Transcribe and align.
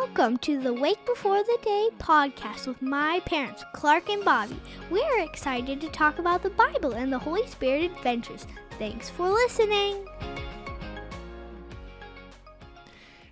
Welcome 0.00 0.38
to 0.38 0.60
the 0.60 0.74
Wake 0.74 1.06
Before 1.06 1.44
the 1.44 1.58
Day 1.62 1.88
podcast 2.00 2.66
with 2.66 2.82
my 2.82 3.20
parents, 3.26 3.64
Clark 3.72 4.08
and 4.10 4.24
Bobbie. 4.24 4.60
We're 4.90 5.20
excited 5.20 5.80
to 5.80 5.88
talk 5.88 6.18
about 6.18 6.42
the 6.42 6.50
Bible 6.50 6.94
and 6.94 7.12
the 7.12 7.18
Holy 7.18 7.46
Spirit 7.46 7.92
adventures. 7.92 8.44
Thanks 8.76 9.08
for 9.08 9.30
listening. 9.30 10.04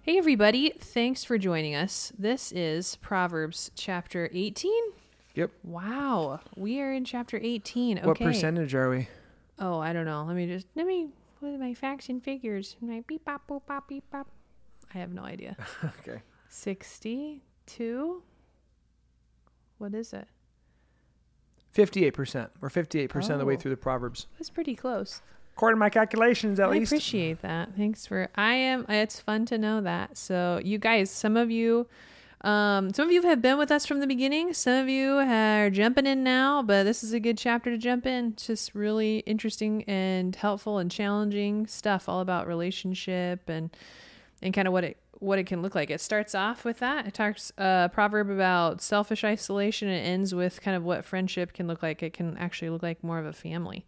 Hey, 0.02 0.18
everybody. 0.18 0.72
Thanks 0.78 1.24
for 1.24 1.36
joining 1.36 1.74
us. 1.74 2.12
This 2.16 2.52
is 2.52 2.94
Proverbs 2.96 3.72
chapter 3.74 4.30
18. 4.32 4.72
Yep. 5.34 5.50
Wow. 5.64 6.38
We 6.56 6.80
are 6.80 6.92
in 6.92 7.04
chapter 7.04 7.40
18. 7.42 7.98
Okay. 7.98 8.06
What 8.06 8.18
percentage 8.18 8.72
are 8.76 8.88
we? 8.88 9.08
Oh, 9.58 9.80
I 9.80 9.92
don't 9.92 10.06
know. 10.06 10.24
Let 10.24 10.36
me 10.36 10.46
just, 10.46 10.68
let 10.76 10.86
me, 10.86 11.08
with 11.40 11.58
my 11.58 11.74
facts 11.74 12.08
and 12.08 12.22
figures. 12.22 12.76
My 12.80 13.02
beep, 13.08 13.24
bop, 13.24 13.48
boop, 13.48 13.66
bop, 13.66 13.88
beep, 13.88 14.04
bop. 14.12 14.28
I 14.94 14.98
have 14.98 15.10
no 15.12 15.24
idea. 15.24 15.56
okay. 15.84 16.22
62? 16.52 18.22
What 19.78 19.94
is 19.94 20.12
it? 20.12 20.28
58%. 21.74 22.50
We're 22.60 22.68
58% 22.68 23.30
of 23.30 23.38
the 23.38 23.46
way 23.46 23.54
Oh. 23.54 23.56
through 23.56 23.70
the 23.70 23.76
Proverbs. 23.78 24.26
That's 24.38 24.50
pretty 24.50 24.76
close. 24.76 25.22
According 25.56 25.76
to 25.76 25.80
my 25.80 25.88
calculations, 25.90 26.60
at 26.60 26.68
I 26.68 26.72
least. 26.72 26.92
I 26.92 26.96
appreciate 26.96 27.40
that. 27.42 27.74
Thanks 27.76 28.06
for 28.06 28.28
I 28.34 28.54
am 28.54 28.84
it's 28.88 29.18
fun 29.20 29.46
to 29.46 29.58
know 29.58 29.80
that. 29.80 30.16
So 30.18 30.60
you 30.62 30.78
guys, 30.78 31.10
some 31.10 31.36
of 31.36 31.50
you 31.50 31.86
um 32.42 32.92
some 32.92 33.06
of 33.06 33.12
you 33.12 33.22
have 33.22 33.40
been 33.40 33.56
with 33.58 33.70
us 33.70 33.86
from 33.86 34.00
the 34.00 34.06
beginning. 34.06 34.52
Some 34.52 34.74
of 34.82 34.88
you 34.88 35.12
are 35.18 35.70
jumping 35.70 36.06
in 36.06 36.22
now, 36.22 36.62
but 36.62 36.84
this 36.84 37.02
is 37.04 37.12
a 37.12 37.20
good 37.20 37.38
chapter 37.38 37.70
to 37.70 37.78
jump 37.78 38.06
in. 38.06 38.32
It's 38.32 38.46
just 38.46 38.74
really 38.74 39.18
interesting 39.20 39.84
and 39.84 40.36
helpful 40.36 40.78
and 40.78 40.90
challenging 40.90 41.66
stuff 41.66 42.08
all 42.08 42.20
about 42.20 42.46
relationship 42.46 43.48
and 43.48 43.70
and 44.42 44.52
kind 44.52 44.66
of 44.66 44.72
what 44.72 44.84
it 44.84 44.96
what 45.18 45.38
it 45.38 45.46
can 45.46 45.62
look 45.62 45.76
like. 45.76 45.88
It 45.88 46.00
starts 46.00 46.34
off 46.34 46.64
with 46.64 46.80
that. 46.80 47.06
It 47.06 47.14
talks 47.14 47.52
a 47.56 47.88
proverb 47.92 48.28
about 48.28 48.82
selfish 48.82 49.22
isolation 49.22 49.86
and 49.86 49.96
it 49.96 50.08
ends 50.08 50.34
with 50.34 50.60
kind 50.60 50.76
of 50.76 50.82
what 50.82 51.04
friendship 51.04 51.52
can 51.52 51.68
look 51.68 51.80
like. 51.80 52.02
It 52.02 52.12
can 52.12 52.36
actually 52.38 52.70
look 52.70 52.82
like 52.82 53.04
more 53.04 53.20
of 53.20 53.26
a 53.26 53.32
family. 53.32 53.86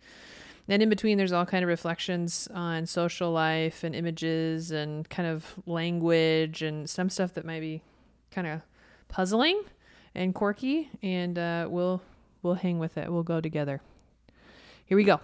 And 0.69 0.81
in 0.83 0.89
between, 0.89 1.19
there's 1.19 1.33
all 1.33 1.45
kind 1.45 1.64
of 1.64 1.69
reflections 1.69 2.48
on 2.55 2.87
social 2.87 3.33
life 3.33 3.83
and 3.83 3.95
images 3.95 4.70
and 4.70 5.09
kind 5.11 5.29
of 5.29 5.55
language 5.67 6.62
and 6.62 6.89
some 6.89 7.11
stuff 7.11 7.34
that 7.34 7.45
might 7.45 7.61
be 7.61 7.83
kind 8.31 8.47
of 8.47 8.62
puzzling 9.09 9.61
and 10.14 10.34
quirky. 10.34 10.89
And 11.03 11.39
uh, 11.39 11.67
we'll 11.69 12.01
we'll 12.42 12.55
hang 12.55 12.79
with 12.79 12.97
it. 12.97 13.12
We'll 13.12 13.25
go 13.25 13.41
together. 13.41 13.81
Here 14.86 14.97
we 14.97 15.05
go. 15.05 15.20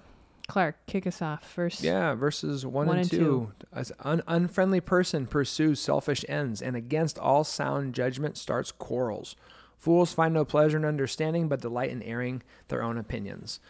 Clark, 0.50 0.84
kick 0.86 1.06
us 1.06 1.22
off 1.22 1.48
first. 1.48 1.80
Yeah, 1.80 2.14
verses 2.14 2.66
1, 2.66 2.86
One 2.88 2.96
and 2.96 3.02
and 3.02 3.10
2. 3.10 3.16
two. 3.16 3.52
As 3.72 3.92
an 4.00 4.20
unfriendly 4.26 4.80
person 4.80 5.28
pursues 5.28 5.78
selfish 5.78 6.24
ends, 6.28 6.60
and 6.60 6.74
against 6.74 7.20
all 7.20 7.44
sound 7.44 7.94
judgment 7.94 8.36
starts 8.36 8.72
quarrels. 8.72 9.36
Fools 9.76 10.12
find 10.12 10.34
no 10.34 10.44
pleasure 10.44 10.76
in 10.76 10.84
understanding, 10.84 11.48
but 11.48 11.60
delight 11.60 11.90
in 11.90 12.02
airing 12.02 12.42
their 12.66 12.82
own 12.82 12.98
opinions. 12.98 13.60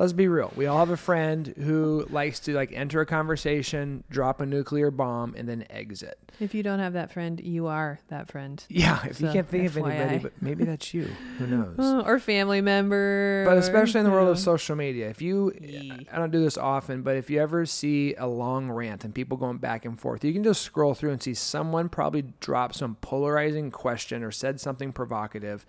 Let's 0.00 0.14
be 0.14 0.28
real. 0.28 0.50
We 0.56 0.64
all 0.64 0.78
have 0.78 0.88
a 0.88 0.96
friend 0.96 1.46
who 1.58 2.06
likes 2.08 2.40
to 2.40 2.54
like 2.54 2.72
enter 2.72 3.02
a 3.02 3.06
conversation, 3.06 4.02
drop 4.08 4.40
a 4.40 4.46
nuclear 4.46 4.90
bomb, 4.90 5.34
and 5.36 5.46
then 5.46 5.66
exit. 5.68 6.18
If 6.40 6.54
you 6.54 6.62
don't 6.62 6.78
have 6.78 6.94
that 6.94 7.12
friend, 7.12 7.38
you 7.38 7.66
are 7.66 8.00
that 8.08 8.30
friend. 8.30 8.64
Yeah, 8.70 8.98
if 9.04 9.20
you 9.20 9.28
can't 9.28 9.46
think 9.46 9.66
of 9.66 9.76
anybody, 9.76 10.16
but 10.16 10.32
maybe 10.40 10.64
that's 10.64 10.94
you. 10.94 11.06
Who 11.36 11.46
knows? 11.46 11.76
Or 12.06 12.18
family 12.18 12.62
member. 12.62 13.44
But 13.46 13.58
especially 13.58 13.98
in 14.00 14.04
the 14.06 14.10
world 14.10 14.28
know. 14.28 14.32
of 14.32 14.38
social 14.38 14.74
media, 14.74 15.10
if 15.10 15.20
you, 15.20 15.52
Yee. 15.60 16.06
I 16.10 16.16
don't 16.16 16.30
do 16.30 16.42
this 16.42 16.56
often, 16.56 17.02
but 17.02 17.16
if 17.16 17.28
you 17.28 17.38
ever 17.38 17.66
see 17.66 18.14
a 18.14 18.26
long 18.26 18.70
rant 18.70 19.04
and 19.04 19.14
people 19.14 19.36
going 19.36 19.58
back 19.58 19.84
and 19.84 20.00
forth, 20.00 20.24
you 20.24 20.32
can 20.32 20.42
just 20.42 20.62
scroll 20.62 20.94
through 20.94 21.10
and 21.10 21.22
see 21.22 21.34
someone 21.34 21.90
probably 21.90 22.22
drop 22.40 22.74
some 22.74 22.94
polarizing 23.02 23.70
question 23.70 24.22
or 24.22 24.30
said 24.30 24.60
something 24.60 24.92
provocative 24.94 25.66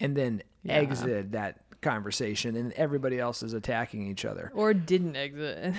and 0.00 0.16
then 0.16 0.42
Yeah. 0.62 0.74
exited 0.74 1.32
that 1.32 1.63
conversation 1.84 2.56
and 2.56 2.72
everybody 2.72 3.20
else 3.20 3.42
is 3.44 3.52
attacking 3.52 4.06
each 4.08 4.24
other. 4.24 4.50
Or 4.54 4.74
didn't 4.74 5.14
exit. 5.16 5.74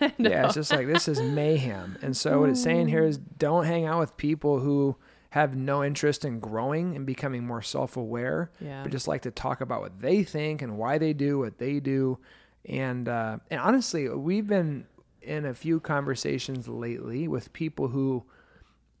Yeah, 0.18 0.46
it's 0.46 0.54
just 0.54 0.72
like 0.72 0.86
this 0.86 1.06
is 1.08 1.20
mayhem. 1.20 1.98
And 2.02 2.16
so 2.16 2.40
what 2.40 2.48
it's 2.50 2.62
saying 2.62 2.88
here 2.88 3.04
is 3.04 3.18
don't 3.18 3.66
hang 3.66 3.84
out 3.84 4.00
with 4.00 4.16
people 4.16 4.60
who 4.60 4.96
have 5.30 5.54
no 5.54 5.84
interest 5.84 6.24
in 6.24 6.40
growing 6.40 6.96
and 6.96 7.04
becoming 7.04 7.44
more 7.46 7.60
self-aware 7.60 8.50
Yeah. 8.60 8.82
but 8.82 8.90
just 8.90 9.06
like 9.06 9.22
to 9.22 9.30
talk 9.30 9.60
about 9.60 9.82
what 9.82 10.00
they 10.00 10.22
think 10.22 10.62
and 10.62 10.78
why 10.78 10.96
they 10.96 11.12
do 11.12 11.38
what 11.38 11.58
they 11.58 11.80
do. 11.80 12.18
And 12.64 13.08
uh, 13.08 13.38
and 13.50 13.60
honestly, 13.60 14.08
we've 14.08 14.46
been 14.46 14.86
in 15.20 15.44
a 15.44 15.52
few 15.54 15.80
conversations 15.80 16.66
lately 16.68 17.28
with 17.28 17.52
people 17.52 17.88
who 17.88 18.24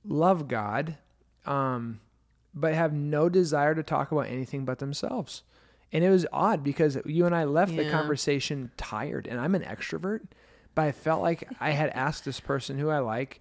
love 0.04 0.48
God, 0.48 0.96
um, 1.46 2.00
but 2.54 2.74
have 2.74 2.92
no 2.92 3.28
desire 3.28 3.74
to 3.74 3.82
talk 3.82 4.12
about 4.12 4.26
anything 4.26 4.64
but 4.64 4.78
themselves. 4.78 5.42
And 5.92 6.04
it 6.04 6.10
was 6.10 6.26
odd 6.32 6.62
because 6.62 6.98
you 7.06 7.24
and 7.26 7.34
I 7.34 7.44
left 7.44 7.74
the 7.76 7.84
conversation 7.90 8.70
tired, 8.76 9.26
and 9.26 9.40
I'm 9.40 9.54
an 9.54 9.62
extrovert, 9.62 10.20
but 10.74 10.82
I 10.84 10.92
felt 10.92 11.22
like 11.22 11.48
I 11.60 11.70
had 11.70 11.88
asked 11.90 12.24
this 12.24 12.40
person 12.40 12.78
who 12.78 12.90
I 12.90 12.98
like 12.98 13.40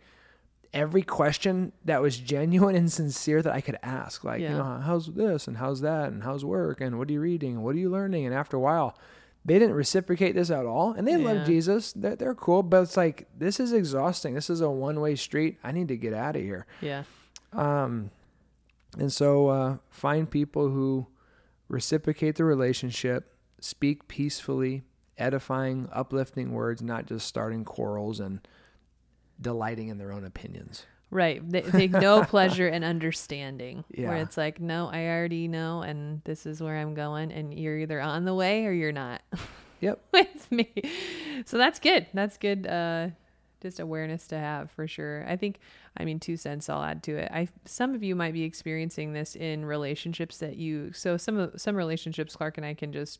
every 0.74 1.02
question 1.02 1.72
that 1.85 2.02
was 2.02 2.18
genuine 2.18 2.75
and 2.75 2.91
sincere 2.91 3.41
that 3.41 3.53
I 3.53 3.62
could 3.62 3.78
ask. 3.84 4.24
Like, 4.24 4.41
you 4.41 4.58
know, 4.58 4.81
how's 4.84 5.08
this 5.08 5.47
and 5.47 5.58
how's 5.58 5.81
that 5.81 6.09
and 6.12 6.24
how's 6.24 6.44
work 6.46 6.81
and 6.81 6.97
what 6.97 7.09
are 7.09 7.13
you 7.13 7.22
reading 7.22 7.56
and 7.56 7.63
what 7.63 7.75
are 7.75 7.80
you 7.80 7.90
learning? 7.90 8.25
And 8.25 8.34
after 8.35 8.58
a 8.58 8.59
while, 8.59 8.97
they 9.46 9.59
didn't 9.59 9.75
reciprocate 9.75 10.35
this 10.35 10.50
at 10.52 10.66
all. 10.66 10.91
And 10.94 11.08
they 11.08 11.14
Yeah. 11.18 11.34
love 11.34 11.46
Jesus. 11.46 11.94
They're, 11.94 12.16
they're 12.18 12.35
cool, 12.35 12.64
but 12.64 12.84
it's 12.84 12.97
like, 12.97 13.28
this 13.38 13.59
is 13.62 13.72
exhausting. 13.74 14.34
This 14.34 14.50
is 14.50 14.59
a 14.62 14.69
one 14.69 15.00
way 15.00 15.16
street. 15.16 15.58
I 15.64 15.72
need 15.72 15.88
to 15.88 15.97
get 15.97 16.14
out 16.14 16.35
of 16.35 16.41
here. 16.41 16.66
yeah. 16.81 17.03
Um, 17.53 18.12
and 18.97 19.12
so 19.12 19.47
uh, 19.47 19.78
find 19.90 20.29
people 20.29 20.69
who 20.69 21.08
reciprocate 21.67 22.35
the 22.35 22.45
relationship, 22.45 23.35
speak 23.59 24.07
peacefully, 24.07 24.83
edifying, 25.17 25.89
uplifting 25.91 26.51
words, 26.53 26.81
not 26.81 27.05
just 27.05 27.28
starting 27.28 27.66
quarrels 27.66 28.19
and 28.19 28.47
delighting 29.39 29.89
in 29.89 29.97
their 29.97 30.11
own 30.11 30.23
opinions. 30.25 30.85
Right. 31.09 31.41
They 31.50 31.61
take 31.61 31.91
no 31.91 32.23
pleasure 32.25 32.67
in 32.67 32.83
understanding. 32.83 33.85
Yeah. 33.89 34.09
Where 34.09 34.17
it's 34.17 34.35
like, 34.38 34.59
no, 34.59 34.89
I 34.91 35.05
already 35.07 35.47
know, 35.47 35.81
and 35.81 36.22
this 36.25 36.45
is 36.45 36.61
where 36.61 36.75
I'm 36.78 36.94
going, 36.95 37.31
and 37.31 37.57
you're 37.57 37.78
either 37.78 38.01
on 38.01 38.25
the 38.25 38.34
way 38.34 38.66
or 38.66 38.72
you're 38.72 38.91
not 38.91 39.22
Yep. 39.79 39.99
with 40.13 40.51
me. 40.51 40.73
So 41.45 41.57
that's 41.57 41.79
good. 41.79 42.07
That's 42.13 42.38
good. 42.38 42.67
Uh, 42.67 43.09
just 43.62 43.79
awareness 43.79 44.28
to 44.28 44.38
have 44.38 44.72
for 44.72 44.88
sure. 44.88 45.25
I 45.28 45.35
think, 45.35 45.59
I 45.97 46.06
mean, 46.06 46.19
two 46.19 46.38
cents 46.38 46.69
I'll 46.69 46.84
add 46.84 47.03
to 47.03 47.16
it. 47.18 47.31
I 47.31 47.47
some 47.66 47.94
of 47.94 48.03
you 48.03 48.16
might 48.16 48.34
be 48.34 48.44
experiencing 48.44 49.13
this 49.13 49.35
in 49.35 49.66
relationships 49.66 50.38
that 50.40 50.57
you. 50.57 50.91
So 50.94 51.18
some 51.18 51.51
some 51.57 51.75
relationships, 51.75 52.35
Clark 52.35 52.57
and 52.57 52.66
I 52.66 52.73
can 52.73 52.91
just 52.91 53.19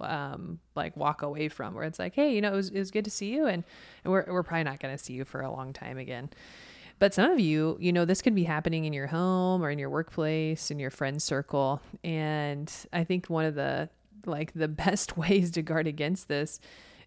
um 0.00 0.60
like 0.76 0.96
walk 0.96 1.22
away 1.22 1.48
from 1.48 1.74
where 1.74 1.82
it's 1.82 1.98
like 1.98 2.14
hey 2.14 2.32
you 2.32 2.40
know 2.40 2.52
it 2.52 2.54
was, 2.54 2.68
it 2.68 2.78
was 2.78 2.92
good 2.92 3.04
to 3.04 3.10
see 3.10 3.34
you 3.34 3.46
and, 3.46 3.64
and 4.04 4.12
we're, 4.12 4.24
we're 4.28 4.44
probably 4.44 4.62
not 4.62 4.78
going 4.78 4.96
to 4.96 5.02
see 5.02 5.12
you 5.12 5.24
for 5.24 5.40
a 5.40 5.50
long 5.50 5.72
time 5.72 5.98
again 5.98 6.30
but 6.98 7.14
some 7.14 7.30
of 7.30 7.38
you, 7.38 7.76
you 7.80 7.92
know, 7.92 8.04
this 8.04 8.22
could 8.22 8.34
be 8.34 8.44
happening 8.44 8.84
in 8.84 8.92
your 8.92 9.06
home 9.06 9.62
or 9.62 9.70
in 9.70 9.78
your 9.78 9.90
workplace, 9.90 10.70
in 10.70 10.78
your 10.78 10.90
friend 10.90 11.22
circle. 11.22 11.80
And 12.02 12.72
I 12.92 13.04
think 13.04 13.26
one 13.26 13.44
of 13.44 13.54
the 13.54 13.88
like 14.26 14.52
the 14.54 14.68
best 14.68 15.16
ways 15.16 15.50
to 15.52 15.62
guard 15.62 15.86
against 15.86 16.28
this 16.28 16.60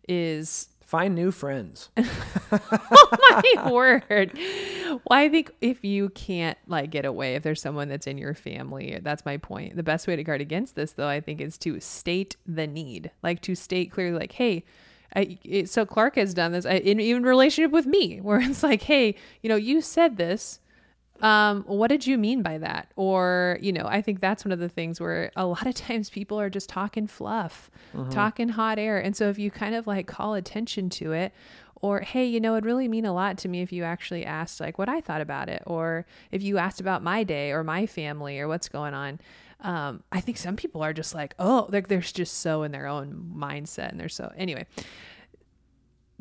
is 0.08 0.70
Find 0.92 1.16
new 1.16 1.32
friends. 1.32 1.90
oh 1.98 3.42
my 3.56 3.72
word. 3.72 4.38
Well, 4.90 5.00
I 5.10 5.30
think 5.30 5.52
if 5.62 5.86
you 5.86 6.10
can't 6.10 6.58
like 6.68 6.90
get 6.90 7.06
away, 7.06 7.36
if 7.36 7.44
there's 7.44 7.62
someone 7.62 7.88
that's 7.88 8.08
in 8.08 8.18
your 8.18 8.34
family, 8.34 9.00
that's 9.02 9.24
my 9.24 9.38
point. 9.38 9.78
The 9.78 9.84
best 9.84 10.06
way 10.06 10.18
to 10.18 10.24
guard 10.26 10.42
against 10.42 10.76
this, 10.76 10.92
though, 10.92 11.08
I 11.08 11.22
think, 11.22 11.40
is 11.40 11.58
to 11.60 11.80
state 11.80 12.36
the 12.46 12.68
need, 12.68 13.10
like 13.24 13.40
to 13.44 13.56
state 13.56 13.90
clearly, 13.90 14.20
like, 14.20 14.34
hey. 14.34 14.66
I, 15.16 15.38
it, 15.46 15.70
so 15.70 15.86
Clark 15.86 16.16
has 16.16 16.34
done 16.34 16.52
this 16.52 16.66
I, 16.66 16.74
in 16.74 17.00
even 17.00 17.24
relationship 17.24 17.72
with 17.72 17.86
me, 17.86 18.18
where 18.22 18.42
it's 18.42 18.62
like, 18.62 18.82
hey, 18.82 19.16
you 19.42 19.48
know, 19.48 19.56
you 19.56 19.80
said 19.80 20.18
this, 20.18 20.60
um, 21.22 21.64
what 21.64 21.90
did 21.90 22.08
you 22.08 22.18
mean 22.18 22.42
by 22.42 22.58
that? 22.58 22.92
Or, 22.96 23.58
you 23.62 23.72
know, 23.72 23.86
I 23.86 24.02
think 24.02 24.20
that's 24.20 24.44
one 24.44 24.52
of 24.52 24.60
the 24.60 24.70
things 24.70 25.00
where 25.00 25.32
a 25.36 25.46
lot 25.46 25.68
of 25.68 25.76
times 25.76 26.10
people 26.10 26.40
are 26.40 26.50
just 26.50 26.68
talking 26.70 27.08
fluff, 27.08 27.70
talking 28.10 28.50
hot 28.50 28.80
air. 28.80 29.00
And 29.00 29.16
so 29.16 29.30
if 29.30 29.38
you 29.38 29.52
kind 29.52 29.76
of 29.76 29.88
like 29.88 30.08
call 30.08 30.34
attention 30.34 30.90
to 30.92 31.12
it, 31.14 31.34
or, 31.84 32.02
hey, 32.02 32.26
you 32.26 32.40
know, 32.40 32.54
it'd 32.54 32.66
really 32.66 32.88
mean 32.88 33.06
a 33.06 33.14
lot 33.14 33.40
to 33.40 33.48
me 33.48 33.62
if 33.62 33.72
you 33.72 33.84
actually 33.84 34.24
asked 34.24 34.60
like 34.60 34.78
what 34.78 34.88
I 34.88 35.02
thought 35.02 35.22
about 35.22 35.50
it, 35.50 35.64
or 35.66 36.06
if 36.32 36.44
you 36.44 36.58
asked 36.58 36.80
about 36.80 37.02
my 37.04 37.24
day 37.24 37.52
or 37.52 37.64
my 37.64 37.86
family 37.86 38.40
or 38.40 38.48
what's 38.48 38.70
going 38.70 38.94
on. 38.94 39.20
Um, 39.62 40.04
I 40.12 40.22
think 40.22 40.38
some 40.38 40.56
people 40.56 40.84
are 40.84 40.94
just 40.94 41.14
like, 41.14 41.36
oh, 41.38 41.68
like 41.70 41.88
they're 41.88 42.00
just 42.00 42.40
so 42.40 42.64
in 42.64 42.72
their 42.72 42.88
own 42.88 43.32
mindset 43.36 43.90
and 43.90 44.00
they're 44.00 44.10
so, 44.10 44.32
anyway 44.36 44.66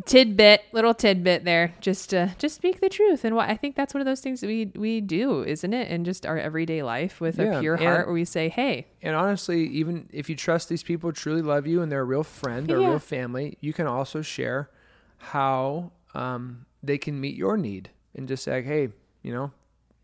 tidbit 0.07 0.63
little 0.73 0.95
tidbit 0.95 1.45
there 1.45 1.75
just 1.81 2.11
to 2.11 2.35
just 2.39 2.55
speak 2.55 2.81
the 2.81 2.89
truth 2.89 3.25
and 3.25 3.35
what 3.37 3.49
i 3.51 3.57
think 3.57 3.77
that's 3.77 3.93
one 3.93 4.01
of 4.01 4.05
those 4.07 4.21
things 4.21 4.41
that 4.41 4.47
we 4.47 4.71
we 4.77 5.01
do 5.01 5.43
isn't 5.43 5.75
it 5.75 5.91
in 5.91 6.05
just 6.05 6.25
our 6.27 6.39
everyday 6.39 6.83
life 6.83 7.21
with 7.21 7.39
a 7.39 7.61
pure 7.61 7.77
heart 7.77 8.07
where 8.07 8.15
we 8.15 8.25
say 8.25 8.49
hey 8.49 8.87
And 9.03 9.15
honestly, 9.17 9.67
even 9.69 10.09
if 10.13 10.29
you 10.31 10.37
trust 10.37 10.69
these 10.69 10.83
people 10.83 11.13
truly 11.13 11.43
love 11.43 11.67
you 11.67 11.83
and 11.83 11.91
they're 11.91 12.01
a 12.01 12.05
real 12.05 12.23
friend 12.25 12.71
or 12.71 12.79
a 12.79 12.81
Yeah. 12.83 12.89
real 12.91 12.99
family, 12.99 13.57
you 13.61 13.73
can 13.73 13.87
also 13.87 14.23
share 14.23 14.71
how 15.19 15.93
um, 16.15 16.67
they 16.83 16.99
can 16.99 17.21
meet 17.21 17.37
your 17.37 17.57
need 17.57 17.91
and 18.15 18.27
just 18.29 18.43
say, 18.45 18.63
hey, 18.63 18.89
you 19.23 19.33
know, 19.33 19.53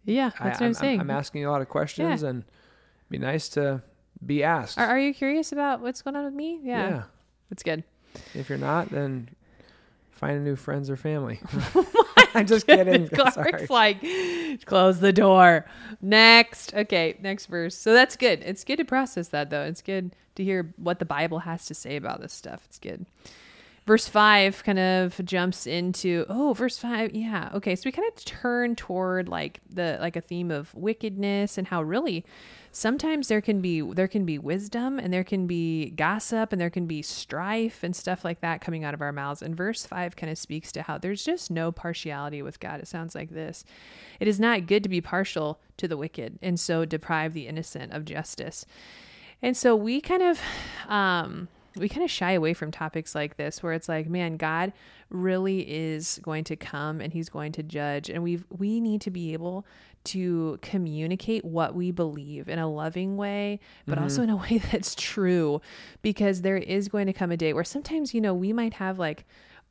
Yeah, 0.04 0.30
that's 0.42 0.60
I, 0.60 0.64
what 0.64 0.66
I'm, 0.68 0.74
saying. 0.74 1.00
I'm 1.00 1.10
asking 1.10 1.44
a 1.44 1.50
lot 1.50 1.60
of 1.62 1.68
questions, 1.68 2.22
and 2.22 2.42
it'd 2.42 3.10
be 3.10 3.18
nice 3.18 3.48
to 3.50 3.82
be 4.24 4.42
asked. 4.44 4.78
are, 4.78 4.86
are 4.86 4.98
you 4.98 5.12
curious 5.14 5.52
about 5.52 5.80
what's 5.80 6.02
going 6.02 6.16
on 6.16 6.24
with 6.24 6.34
me? 6.34 6.60
Yeah, 6.62 6.88
yeah. 6.88 7.02
that's 7.50 7.62
good. 7.62 7.82
If 8.34 8.48
you're 8.48 8.58
not, 8.58 8.90
then 8.90 9.28
find 10.16 10.36
a 10.36 10.40
new 10.40 10.56
friends 10.56 10.90
or 10.90 10.96
family. 10.96 11.40
Oh 11.74 11.86
I'm 12.34 12.46
just 12.46 12.66
kidding. 12.66 13.08
Clark's 13.14 13.34
Sorry. 13.34 13.66
like, 13.70 14.66
close 14.66 15.00
the 15.00 15.12
door. 15.12 15.66
Next. 16.02 16.74
Okay, 16.74 17.16
next 17.22 17.46
verse. 17.46 17.76
So 17.76 17.94
that's 17.94 18.16
good. 18.16 18.42
It's 18.44 18.64
good 18.64 18.76
to 18.76 18.84
process 18.84 19.28
that, 19.28 19.50
though. 19.50 19.62
It's 19.62 19.82
good 19.82 20.14
to 20.34 20.44
hear 20.44 20.74
what 20.76 20.98
the 20.98 21.04
Bible 21.04 21.40
has 21.40 21.66
to 21.66 21.74
say 21.74 21.96
about 21.96 22.20
this 22.20 22.32
stuff. 22.32 22.62
It's 22.66 22.78
good. 22.78 23.06
Verse 23.86 24.08
5 24.08 24.64
kind 24.64 24.80
of 24.80 25.24
jumps 25.24 25.64
into, 25.66 26.26
oh, 26.28 26.52
verse 26.54 26.76
5. 26.76 27.14
Yeah. 27.14 27.50
Okay. 27.54 27.76
So 27.76 27.82
we 27.84 27.92
kind 27.92 28.08
of 28.08 28.24
turn 28.24 28.74
toward 28.74 29.28
like 29.28 29.60
the, 29.70 29.98
like 30.00 30.16
a 30.16 30.20
theme 30.20 30.50
of 30.50 30.74
wickedness 30.74 31.56
and 31.56 31.68
how 31.68 31.82
really 31.82 32.24
sometimes 32.76 33.28
there 33.28 33.40
can 33.40 33.62
be 33.62 33.80
there 33.80 34.06
can 34.06 34.26
be 34.26 34.38
wisdom 34.38 34.98
and 34.98 35.10
there 35.10 35.24
can 35.24 35.46
be 35.46 35.88
gossip 35.92 36.52
and 36.52 36.60
there 36.60 36.68
can 36.68 36.86
be 36.86 37.00
strife 37.00 37.82
and 37.82 37.96
stuff 37.96 38.22
like 38.22 38.42
that 38.42 38.60
coming 38.60 38.84
out 38.84 38.92
of 38.92 39.00
our 39.00 39.12
mouths 39.12 39.40
and 39.40 39.56
verse 39.56 39.86
5 39.86 40.14
kind 40.14 40.30
of 40.30 40.36
speaks 40.36 40.70
to 40.72 40.82
how 40.82 40.98
there's 40.98 41.24
just 41.24 41.50
no 41.50 41.72
partiality 41.72 42.42
with 42.42 42.60
God 42.60 42.80
it 42.80 42.86
sounds 42.86 43.14
like 43.14 43.30
this 43.30 43.64
it 44.20 44.28
is 44.28 44.38
not 44.38 44.66
good 44.66 44.82
to 44.82 44.90
be 44.90 45.00
partial 45.00 45.58
to 45.78 45.88
the 45.88 45.96
wicked 45.96 46.38
and 46.42 46.60
so 46.60 46.84
deprive 46.84 47.32
the 47.32 47.46
innocent 47.46 47.94
of 47.94 48.04
justice 48.04 48.66
and 49.40 49.56
so 49.56 49.74
we 49.74 50.02
kind 50.02 50.22
of 50.22 50.38
um 50.86 51.48
we 51.78 51.88
kind 51.88 52.04
of 52.04 52.10
shy 52.10 52.32
away 52.32 52.54
from 52.54 52.70
topics 52.70 53.14
like 53.14 53.36
this 53.36 53.62
where 53.62 53.72
it's 53.72 53.88
like 53.88 54.08
man 54.08 54.36
god 54.36 54.72
really 55.10 55.60
is 55.60 56.18
going 56.22 56.44
to 56.44 56.56
come 56.56 57.00
and 57.00 57.12
he's 57.12 57.28
going 57.28 57.52
to 57.52 57.62
judge. 57.62 58.10
And 58.10 58.22
we 58.22 58.40
we 58.50 58.80
need 58.80 59.00
to 59.02 59.10
be 59.10 59.32
able 59.32 59.66
to 60.04 60.58
communicate 60.62 61.44
what 61.44 61.74
we 61.74 61.90
believe 61.90 62.48
in 62.48 62.60
a 62.60 62.70
loving 62.70 63.16
way 63.16 63.58
but 63.86 63.98
also 63.98 64.22
mm-hmm. 64.22 64.30
in 64.30 64.36
a 64.36 64.36
way 64.42 64.58
that's 64.70 64.94
true 64.94 65.60
because 66.00 66.42
there 66.42 66.56
is 66.56 66.86
going 66.86 67.06
to 67.06 67.12
come 67.12 67.32
a 67.32 67.36
day 67.36 67.52
where 67.52 67.64
sometimes 67.64 68.14
you 68.14 68.20
know 68.20 68.32
we 68.32 68.52
might 68.52 68.74
have 68.74 69.00
like 69.00 69.24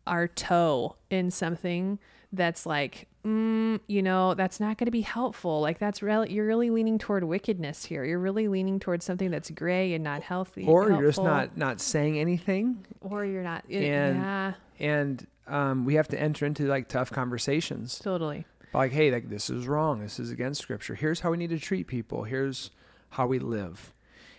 our 0.08 0.28
toe 0.28 0.96
in 1.10 1.32
something 1.32 1.98
that's 2.34 2.66
like 2.66 3.08
mm, 3.26 3.80
you 3.88 4.02
know 4.02 4.34
that's 4.34 4.60
not 4.60 4.78
going 4.78 4.86
to 4.86 4.92
be 4.92 5.02
helpful 5.02 5.62
like 5.62 5.80
that's 5.80 6.04
really 6.04 6.32
you're 6.34 6.46
really 6.46 6.70
leaning 6.70 6.98
toward 7.00 7.24
wickedness 7.24 7.86
here 7.86 8.04
you're 8.04 8.20
really 8.20 8.48
leaning 8.48 8.80
towards 8.80 9.06
something 9.06 9.32
that's 9.32 9.50
gray 9.52 9.94
and 9.94 10.04
not 10.04 10.22
healthy 10.22 10.66
Or 10.66 10.90
you're 10.90 11.02
just 11.08 11.22
not 11.22 11.56
not 11.58 11.80
saying 11.80 12.20
anything, 12.20 12.86
or 13.02 13.26
you're 13.26 13.44
not 13.44 13.64
And- 13.70 13.84
yeah 14.18 14.54
and 14.80 15.26
um, 15.48 15.86
we 15.86 15.94
have 15.96 16.08
to 16.10 16.20
enter 16.20 16.46
into 16.46 16.64
like 16.66 16.88
tough 16.90 17.12
conversations. 17.12 18.00
totally 18.00 18.46
Like, 18.74 18.92
hey, 18.92 19.12
like 19.12 19.30
this 19.30 19.50
is 19.50 19.68
wrong. 19.68 20.02
This 20.02 20.20
is 20.20 20.32
against 20.32 20.60
Scripture. 20.62 20.96
Here's 20.96 21.20
how 21.22 21.32
we 21.32 21.38
need 21.38 21.52
to 21.52 21.60
treat 21.60 21.88
people. 21.88 22.24
Here's 22.24 22.72
how 23.12 23.28
we 23.28 23.40
live. 23.40 23.94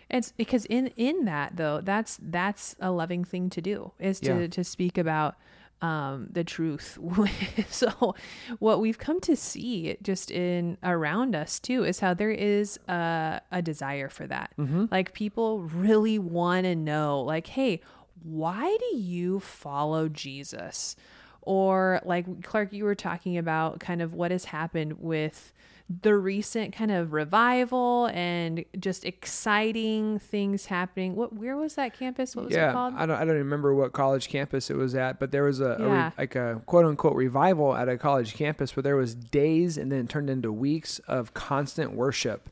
It's 0.08 0.32
because 0.32 0.64
in 0.66 0.88
in 0.96 1.24
that 1.24 1.56
though, 1.56 1.80
that's 1.80 2.18
that's 2.22 2.76
a 2.80 2.90
loving 2.90 3.24
thing 3.24 3.50
to 3.50 3.60
do 3.60 3.92
is 3.98 4.20
to 4.20 4.42
Yeah. 4.42 4.46
to 4.48 4.62
speak 4.64 4.98
about 4.98 5.34
um 5.82 6.28
the 6.32 6.42
truth. 6.44 6.96
so 7.68 8.14
what 8.60 8.80
we've 8.80 8.98
come 8.98 9.20
to 9.20 9.36
see 9.36 9.96
just 10.02 10.30
in 10.30 10.78
around 10.82 11.34
us 11.34 11.58
too 11.60 11.84
is 11.84 12.00
how 12.00 12.14
there 12.14 12.30
is 12.30 12.78
a 12.88 13.40
a 13.52 13.60
desire 13.62 14.08
for 14.08 14.26
that. 14.26 14.52
Like 14.90 15.12
people 15.12 15.62
really 15.62 16.18
want 16.18 16.64
to 16.64 16.74
know 16.76 17.20
like 17.20 17.48
hey, 17.48 17.80
why 18.22 18.76
do 18.90 18.96
you 18.96 19.40
follow 19.40 20.08
Jesus? 20.08 20.96
Or 21.42 22.00
like 22.04 22.42
Clark 22.42 22.72
you 22.72 22.84
were 22.84 22.94
talking 22.96 23.36
about 23.38 23.78
kind 23.80 24.00
of 24.02 24.14
what 24.14 24.30
has 24.30 24.46
happened 24.46 24.94
with 24.98 25.52
the 25.88 26.16
recent 26.16 26.74
kind 26.74 26.90
of 26.90 27.12
revival 27.12 28.10
and 28.12 28.64
just 28.78 29.04
exciting 29.04 30.18
things 30.18 30.66
happening. 30.66 31.14
What 31.14 31.32
where 31.32 31.56
was 31.56 31.76
that 31.76 31.96
campus? 31.96 32.34
What 32.34 32.46
was 32.46 32.54
it 32.70 32.72
called? 32.72 32.94
I 32.96 33.06
don't 33.06 33.16
I 33.16 33.24
don't 33.24 33.36
remember 33.36 33.72
what 33.74 33.92
college 33.92 34.28
campus 34.28 34.68
it 34.68 34.76
was 34.76 34.96
at, 34.96 35.20
but 35.20 35.30
there 35.30 35.44
was 35.44 35.60
a, 35.60 35.76
a 35.78 35.88
re- 35.88 36.12
like 36.18 36.34
a 36.34 36.60
quote 36.66 36.84
unquote 36.84 37.14
revival 37.14 37.74
at 37.76 37.88
a 37.88 37.96
college 37.96 38.34
campus 38.34 38.74
where 38.74 38.82
there 38.82 38.96
was 38.96 39.14
days 39.14 39.78
and 39.78 39.92
then 39.92 40.00
it 40.00 40.08
turned 40.08 40.28
into 40.28 40.52
weeks 40.52 40.98
of 41.06 41.34
constant 41.34 41.92
worship. 41.92 42.50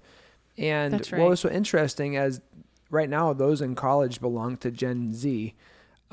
And 0.56 0.94
That's 0.94 1.10
what 1.10 1.28
was 1.31 1.40
so 1.40 1.50
interesting 1.50 2.16
as 2.16 2.40
right 2.90 3.08
now 3.08 3.32
those 3.32 3.60
in 3.60 3.75
college 3.75 4.20
belong 4.20 4.56
to 4.58 4.70
Gen 4.70 5.12
Z. 5.12 5.54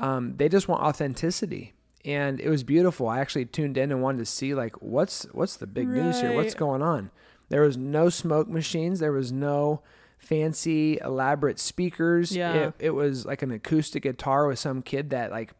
Um, 0.00 0.36
they 0.36 0.48
just 0.48 0.66
want 0.66 0.82
authenticity. 0.82 1.74
And 2.04 2.40
it 2.40 2.48
was 2.48 2.64
beautiful. 2.64 3.08
I 3.08 3.20
actually 3.20 3.44
tuned 3.46 3.76
in 3.78 3.92
and 3.92 4.02
wanted 4.02 4.18
to 4.18 4.26
see 4.26 4.54
like 4.54 4.82
what's 4.82 5.24
what's 5.32 5.56
the 5.56 5.66
big 5.66 5.88
news 5.88 6.20
here? 6.20 6.34
What's 6.34 6.54
going 6.54 6.82
on? 6.82 7.10
There 7.48 7.62
was 7.62 7.76
no 7.76 8.08
smoke 8.08 8.48
machines. 8.48 8.98
There 8.98 9.12
was 9.12 9.30
no 9.30 9.82
fancy 10.18 10.98
elaborate 10.98 11.58
speakers. 11.58 12.34
Yeah. 12.34 12.54
It, 12.54 12.74
it 12.78 12.90
was 12.90 13.26
like 13.26 13.42
an 13.42 13.50
acoustic 13.50 14.02
guitar 14.04 14.46
with 14.46 14.58
some 14.58 14.82
kid 14.82 15.10
that 15.10 15.30
like 15.30 15.52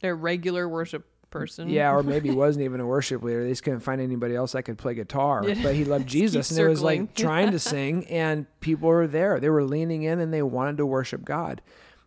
Their 0.00 0.14
regular 0.14 0.68
worship 0.68 1.04
person. 1.30 1.68
yeah, 1.68 1.92
or 1.92 2.02
maybe 2.02 2.30
wasn't 2.34 2.64
even 2.64 2.80
a 2.80 2.86
worship 2.86 3.22
leader. 3.22 3.42
They 3.42 3.50
just 3.50 3.62
couldn't 3.62 3.80
find 3.80 4.00
anybody 4.00 4.34
else 4.34 4.52
that 4.52 4.62
could 4.62 4.78
play 4.78 4.94
guitar. 4.94 5.42
But 5.42 5.74
he 5.74 5.84
loved 5.84 6.06
Jesus 6.18 6.50
and 6.50 6.60
it 6.60 6.68
was 6.68 6.82
like 6.82 7.14
trying 7.14 7.50
to 7.50 7.58
sing 7.58 8.06
and 8.06 8.46
people 8.60 8.88
were 8.88 9.06
there. 9.06 9.40
They 9.40 9.50
were 9.50 9.64
leaning 9.64 10.04
in 10.04 10.20
and 10.20 10.32
they 10.32 10.42
wanted 10.42 10.78
to 10.78 10.86
worship 10.86 11.24
God. 11.24 11.60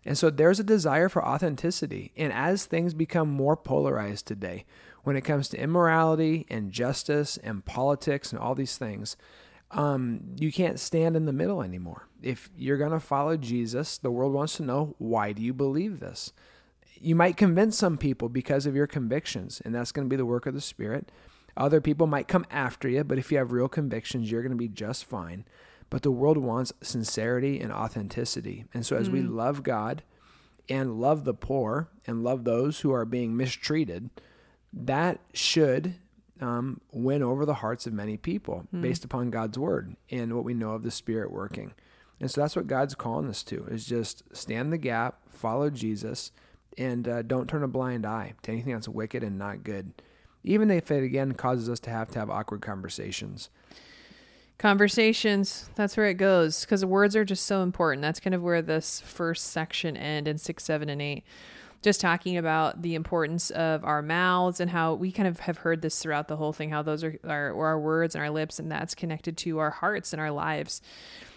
And 0.09 0.17
so 0.17 0.31
there's 0.31 0.59
a 0.59 0.63
desire 0.63 1.07
for 1.07 1.23
authenticity. 1.23 2.11
And 2.17 2.33
as 2.33 2.65
things 2.65 2.95
become 2.95 3.29
more 3.29 3.55
polarized 3.55 4.25
today, 4.25 4.65
when 5.03 5.15
it 5.15 5.21
comes 5.21 5.49
to 5.49 5.61
immorality 5.61 6.47
and 6.49 6.71
justice 6.71 7.37
and 7.37 7.63
politics 7.63 8.31
and 8.31 8.41
all 8.41 8.55
these 8.55 8.75
things, 8.75 9.17
um, 9.69 10.21
you 10.39 10.51
can't 10.51 10.79
stand 10.79 11.15
in 11.15 11.25
the 11.25 11.31
middle 11.31 11.61
anymore. 11.61 12.07
If 12.23 12.49
you're 12.57 12.79
going 12.79 12.89
to 12.89 12.99
follow 12.99 13.37
Jesus, 13.37 13.99
the 13.99 14.09
world 14.09 14.33
wants 14.33 14.57
to 14.57 14.63
know 14.63 14.95
why 14.97 15.31
do 15.31 15.43
you 15.43 15.53
believe 15.53 15.99
this? 15.99 16.33
You 16.99 17.13
might 17.13 17.37
convince 17.37 17.77
some 17.77 17.95
people 17.95 18.29
because 18.29 18.65
of 18.65 18.75
your 18.75 18.87
convictions, 18.87 19.61
and 19.63 19.75
that's 19.75 19.91
going 19.91 20.07
to 20.07 20.09
be 20.09 20.17
the 20.17 20.25
work 20.25 20.47
of 20.47 20.55
the 20.55 20.59
Spirit. 20.59 21.11
Other 21.55 21.81
people 21.81 22.07
might 22.07 22.27
come 22.27 22.47
after 22.49 22.89
you, 22.89 23.03
but 23.03 23.19
if 23.19 23.31
you 23.31 23.37
have 23.37 23.51
real 23.51 23.69
convictions, 23.69 24.31
you're 24.31 24.41
going 24.41 24.53
to 24.53 24.57
be 24.57 24.69
just 24.69 25.05
fine. 25.05 25.45
But 25.89 26.03
the 26.03 26.11
world 26.11 26.37
wants 26.37 26.71
sincerity 26.81 27.59
and 27.59 27.71
authenticity. 27.71 28.65
And 28.73 28.85
so, 28.85 28.95
as 28.95 29.09
we 29.09 29.21
love 29.21 29.63
God 29.63 30.03
and 30.69 30.99
love 31.01 31.23
the 31.23 31.33
poor 31.33 31.89
and 32.05 32.23
love 32.23 32.43
those 32.43 32.81
who 32.81 32.91
are 32.91 33.05
being 33.05 33.35
mistreated, 33.35 34.09
that 34.71 35.19
should 35.33 35.95
um, 36.41 36.79
win 36.91 37.23
over 37.23 37.45
the 37.45 37.55
hearts 37.55 37.87
of 37.87 37.93
many 37.93 38.17
people 38.17 38.67
based 38.81 39.03
upon 39.03 39.29
God's 39.31 39.57
word 39.57 39.95
and 40.09 40.35
what 40.35 40.45
we 40.45 40.53
know 40.53 40.71
of 40.71 40.83
the 40.83 40.91
Spirit 40.91 41.31
working. 41.31 41.73
And 42.19 42.29
so 42.29 42.41
that's 42.41 42.55
what 42.55 42.67
God's 42.67 42.95
calling 42.95 43.29
us 43.29 43.43
to 43.43 43.65
is 43.65 43.85
just 43.85 44.23
stand 44.33 44.71
the 44.71 44.77
gap, 44.77 45.19
follow 45.29 45.69
Jesus, 45.69 46.31
and 46.77 47.07
uh, 47.07 47.21
don't 47.21 47.49
turn 47.49 47.63
a 47.63 47.67
blind 47.67 48.05
eye 48.05 48.33
to 48.43 48.51
anything 48.51 48.73
that's 48.73 48.87
wicked 48.87 49.23
and 49.23 49.37
not 49.37 49.63
good. 49.63 49.93
Even 50.43 50.69
if 50.71 50.91
it 50.91 51.03
again 51.03 51.33
causes 51.33 51.69
us 51.69 51.79
to 51.81 51.89
have 51.89 52.09
to 52.11 52.19
have 52.19 52.29
awkward 52.29 52.61
conversations. 52.61 53.49
Conversations. 54.59 55.69
That's 55.75 55.95
where 55.95 56.07
it 56.07 56.15
goes 56.15 56.65
because 56.65 56.83
words 56.83 57.15
are 57.15 57.23
just 57.23 57.45
so 57.45 57.63
important. 57.63 58.01
That's 58.01 58.19
kind 58.19 58.35
of 58.35 58.43
where 58.43 58.61
this 58.61 58.99
first 58.99 59.47
section 59.47 59.95
end 59.95 60.27
in 60.27 60.37
six, 60.37 60.65
seven, 60.65 60.89
and 60.89 61.01
eight. 61.01 61.23
Just 61.81 62.01
talking 62.01 62.35
about 62.35 62.81
the 62.81 62.93
importance 62.93 63.51
of 63.51 63.85
our 63.85 64.01
mouths 64.01 64.59
and 64.59 64.69
how 64.69 64.95
we 64.95 65.13
kind 65.13 65.29
of 65.29 65.39
have 65.39 65.59
heard 65.59 65.81
this 65.81 65.97
throughout 65.99 66.27
the 66.27 66.35
whole 66.35 66.51
thing, 66.51 66.71
how 66.71 66.81
those 66.81 67.05
are 67.05 67.17
our, 67.23 67.55
our 67.57 67.79
words 67.79 68.15
and 68.15 68.21
our 68.21 68.29
lips, 68.29 68.59
and 68.59 68.69
that's 68.69 68.93
connected 68.93 69.37
to 69.37 69.59
our 69.59 69.69
hearts 69.69 70.11
and 70.11 70.21
our 70.21 70.29
lives. 70.29 70.81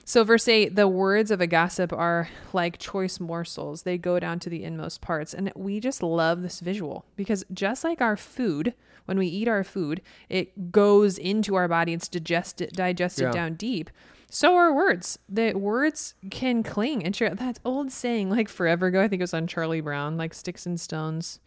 So, 0.05 0.25
verse 0.25 0.49
8 0.49 0.75
the 0.75 0.89
words 0.89 1.31
of 1.31 1.41
a 1.41 1.47
gossip 1.47 1.93
are 1.93 2.29
like 2.53 2.79
choice 2.79 3.21
morsels, 3.21 3.83
they 3.83 3.99
go 3.99 4.19
down 4.19 4.41
to 4.41 4.51
the 4.51 4.65
inmost 4.65 5.01
parts. 5.01 5.33
And 5.33 5.53
we 5.55 5.79
just 5.79 6.03
love 6.03 6.43
this 6.43 6.59
visual 6.59 7.05
because 7.15 7.45
just 7.53 7.85
like 7.85 8.01
our 8.01 8.17
food, 8.17 8.75
when 9.07 9.19
we 9.19 9.27
eat 9.27 9.49
our 9.49 9.65
food, 9.65 10.01
it 10.29 10.71
goes 10.73 11.19
into 11.19 11.55
our 11.55 11.69
body, 11.69 11.93
and 11.93 12.01
it's 12.01 12.09
digested, 12.09 12.73
digested 12.73 13.25
Yeah. 13.25 13.31
down 13.33 13.55
deep. 13.55 13.91
So 14.31 14.55
are 14.55 14.73
words. 14.75 15.19
That 15.29 15.57
words 15.61 16.15
can 16.31 16.63
cling. 16.63 17.05
And 17.05 17.15
sure, 17.15 17.31
that 17.31 17.59
old 17.65 17.91
saying, 17.93 18.31
like 18.31 18.49
forever 18.49 18.87
ago, 18.87 19.01
I 19.03 19.09
think 19.09 19.21
it 19.21 19.25
was 19.25 19.35
on 19.35 19.47
Charlie 19.47 19.83
Brown, 19.83 20.17
like 20.17 20.33
sticks 20.33 20.65
and 20.65 20.81
stones 20.81 21.39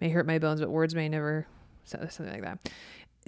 may 0.00 0.10
hurt 0.10 0.26
my 0.26 0.38
bones, 0.38 0.60
but 0.60 0.70
words 0.70 0.94
may 0.94 1.08
never, 1.08 1.46
so- 1.84 2.06
something 2.10 2.32
like 2.32 2.42
that. 2.42 2.70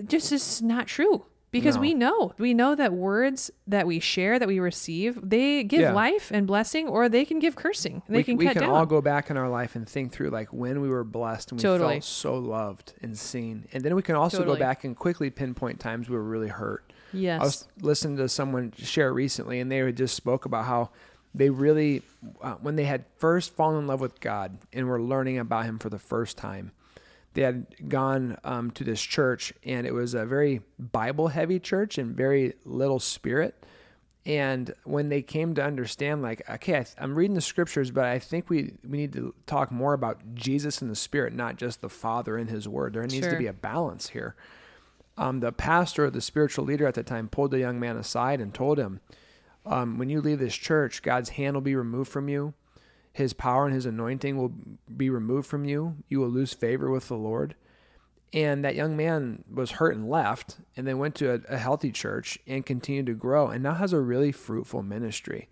Just 0.06 0.32
is 0.32 0.60
not 0.62 0.86
true 0.86 1.24
because 1.50 1.74
No. 1.76 1.80
we 1.80 1.94
know 1.94 2.32
we 2.38 2.54
know 2.54 2.74
that 2.74 2.92
words 2.92 3.50
that 3.66 3.86
we 3.86 3.98
share 4.00 4.38
that 4.38 4.46
we 4.48 4.58
receive 4.60 5.18
they 5.22 5.64
give 5.64 5.80
Yeah. 5.80 5.92
life 5.92 6.30
and 6.32 6.46
blessing 6.46 6.88
or 6.88 7.08
they 7.08 7.24
can 7.24 7.38
give 7.38 7.56
cursing 7.56 8.02
they 8.08 8.18
we 8.18 8.24
can 8.24 8.36
we 8.36 8.46
can 8.46 8.62
down 8.62 8.70
all 8.70 8.86
go 8.86 9.00
back 9.00 9.30
in 9.30 9.36
our 9.36 9.48
life 9.48 9.74
and 9.76 9.88
think 9.88 10.12
through 10.12 10.30
like 10.30 10.52
when 10.52 10.80
we 10.80 10.88
were 10.88 11.04
blessed 11.04 11.50
and 11.52 11.58
we 11.60 11.62
Totally. 11.62 11.94
felt 11.94 12.04
so 12.04 12.34
loved 12.38 12.92
and 13.02 13.18
seen. 13.18 13.66
And 13.72 13.82
then 13.82 13.94
we 13.94 14.02
can 14.02 14.14
also 14.14 14.38
Totally. 14.38 14.56
go 14.56 14.60
back 14.60 14.84
and 14.84 14.96
quickly 14.96 15.30
pinpoint 15.30 15.80
times 15.80 16.08
we 16.08 16.16
were 16.16 16.22
really 16.24 16.48
hurt. 16.48 16.92
yes 17.12 17.40
I 17.40 17.44
was 17.44 17.68
listening 17.80 18.16
to 18.18 18.28
someone 18.28 18.72
share 18.76 19.12
recently, 19.12 19.58
and 19.60 19.70
they 19.70 19.90
just 19.92 20.14
spoke 20.14 20.44
about 20.44 20.64
how 20.66 20.90
they 21.34 21.50
really, 21.50 22.02
uh, 22.42 22.54
when 22.54 22.76
they 22.76 22.84
had 22.84 23.04
first 23.18 23.54
fallen 23.54 23.78
in 23.80 23.86
love 23.86 24.00
with 24.00 24.20
God 24.20 24.58
and 24.72 24.86
were 24.86 25.00
learning 25.00 25.38
about 25.38 25.64
Him 25.64 25.78
for 25.78 25.88
the 25.90 25.98
first 25.98 26.36
time, 26.36 26.72
they 27.34 27.42
had 27.42 27.88
gone 27.88 28.38
um, 28.44 28.70
to 28.72 28.84
this 28.84 29.00
church, 29.00 29.52
and 29.64 29.86
it 29.86 29.94
was 29.94 30.14
a 30.14 30.26
very 30.26 30.62
Bible 30.78 31.28
heavy 31.28 31.60
church 31.60 31.98
and 31.98 32.16
very 32.16 32.54
little 32.64 32.98
spirit. 32.98 33.64
And 34.26 34.74
when 34.84 35.08
they 35.08 35.22
came 35.22 35.54
to 35.54 35.64
understand, 35.64 36.22
like, 36.22 36.42
okay, 36.48 36.84
I 36.98 37.04
am 37.04 37.14
reading 37.14 37.34
the 37.34 37.40
scriptures, 37.40 37.90
but 37.90 38.04
I 38.04 38.18
think 38.18 38.50
we, 38.50 38.74
we 38.86 38.98
need 38.98 39.12
to 39.14 39.34
talk 39.46 39.72
more 39.72 39.94
about 39.94 40.34
Jesus 40.34 40.82
and 40.82 40.90
the 40.90 40.96
Spirit, 40.96 41.32
not 41.32 41.56
just 41.56 41.80
the 41.80 41.88
Father 41.88 42.36
and 42.36 42.50
His 42.50 42.68
Word. 42.68 42.92
There 42.92 43.02
needs 43.02 43.24
Sure. 43.24 43.30
to 43.32 43.38
be 43.38 43.46
a 43.46 43.54
balance 43.54 44.10
here. 44.10 44.36
Um, 45.16 45.40
the 45.40 45.52
pastor, 45.52 46.10
the 46.10 46.20
spiritual 46.20 46.64
leader 46.66 46.86
at 46.86 46.94
the 46.94 47.02
time, 47.02 47.28
pulled 47.28 47.50
the 47.50 47.58
young 47.60 47.80
man 47.80 47.96
aside 47.96 48.40
and 48.40 48.52
told 48.52 48.78
him, 48.78 49.00
um, 49.64 49.98
"When 49.98 50.10
you 50.10 50.20
leave 50.20 50.38
this 50.38 50.54
church, 50.54 51.02
God's 51.02 51.30
hand 51.30 51.54
will 51.54 51.60
be 51.62 51.74
removed 51.74 52.10
from 52.10 52.28
you. 52.28 52.54
His 53.20 53.32
power 53.32 53.66
and 53.66 53.74
His 53.74 53.86
anointing 53.86 54.36
will 54.36 54.52
be 54.96 55.10
removed 55.10 55.46
from 55.46 55.64
you. 55.64 55.96
You 56.08 56.20
will 56.20 56.28
lose 56.28 56.52
favor 56.52 56.90
with 56.90 57.08
the 57.08 57.16
Lord." 57.16 57.54
And 58.32 58.64
that 58.64 58.76
young 58.76 58.96
man 58.96 59.44
was 59.52 59.72
hurt 59.72 59.94
and 59.94 60.08
left, 60.08 60.58
and 60.76 60.86
then 60.86 60.98
went 60.98 61.16
to 61.16 61.34
a, 61.34 61.54
a 61.54 61.58
healthy 61.58 61.90
church 61.90 62.38
and 62.46 62.64
continued 62.64 63.06
to 63.06 63.14
grow, 63.14 63.48
and 63.48 63.62
now 63.62 63.74
has 63.74 63.92
a 63.92 64.00
really 64.00 64.32
fruitful 64.32 64.82
ministry. 64.82 65.48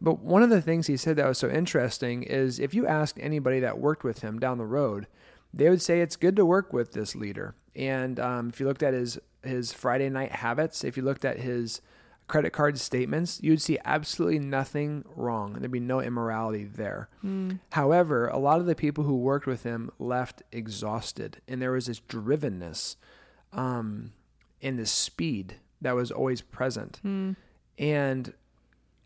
But 0.00 0.20
one 0.20 0.42
of 0.42 0.50
the 0.50 0.62
things 0.62 0.86
he 0.86 0.96
said 0.96 1.16
that 1.16 1.28
was 1.28 1.38
so 1.38 1.48
interesting 1.48 2.22
is 2.22 2.58
if 2.58 2.74
you 2.74 2.86
asked 2.86 3.18
anybody 3.20 3.60
that 3.60 3.78
worked 3.78 4.04
with 4.04 4.20
him 4.20 4.38
down 4.38 4.58
the 4.58 4.64
road, 4.64 5.06
they 5.52 5.70
would 5.70 5.82
say 5.82 6.00
it's 6.00 6.16
good 6.16 6.36
to 6.36 6.44
work 6.44 6.72
with 6.72 6.92
this 6.92 7.14
leader. 7.14 7.54
And 7.74 8.18
um, 8.20 8.48
if 8.48 8.60
you 8.60 8.66
looked 8.66 8.82
at 8.82 8.94
his 8.94 9.18
his 9.42 9.72
Friday 9.72 10.08
night 10.08 10.32
habits, 10.32 10.84
if 10.84 10.96
you 10.96 11.02
looked 11.02 11.24
at 11.24 11.38
his 11.38 11.80
credit 12.28 12.50
card 12.52 12.78
statements, 12.78 13.40
you'd 13.42 13.62
see 13.62 13.78
absolutely 13.84 14.38
nothing 14.40 15.04
wrong. 15.14 15.54
There'd 15.54 15.70
be 15.70 15.80
no 15.80 16.00
immorality 16.00 16.64
there. 16.64 17.08
However, 17.72 18.28
a 18.28 18.38
lot 18.38 18.58
of 18.60 18.66
the 18.66 18.74
people 18.74 19.04
who 19.04 19.16
worked 19.16 19.46
with 19.46 19.62
him 19.62 19.90
left 19.98 20.42
exhausted, 20.50 21.40
and 21.46 21.62
there 21.62 21.72
was 21.72 21.86
this 21.86 22.00
drivenness 22.00 22.96
um, 23.52 24.12
and 24.60 24.78
this 24.78 24.90
speed 24.90 25.56
that 25.80 25.94
was 25.94 26.10
always 26.10 26.40
present. 26.40 27.00
And 27.78 28.32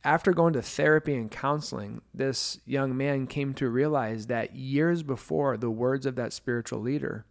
after 0.03 0.33
going 0.33 0.55
to 0.55 0.63
therapy 0.63 1.15
and 1.15 1.31
counseling, 1.31 2.01
this 2.15 2.59
young 2.65 2.97
man 2.97 3.27
came 3.27 3.53
to 3.55 3.69
realize 3.69 4.29
that 4.29 4.55
years 4.57 5.03
before, 5.03 5.59
the 5.59 5.71
words 5.71 6.07
of 6.07 6.17
that 6.17 6.33
spiritual 6.33 6.81
leader 6.81 7.27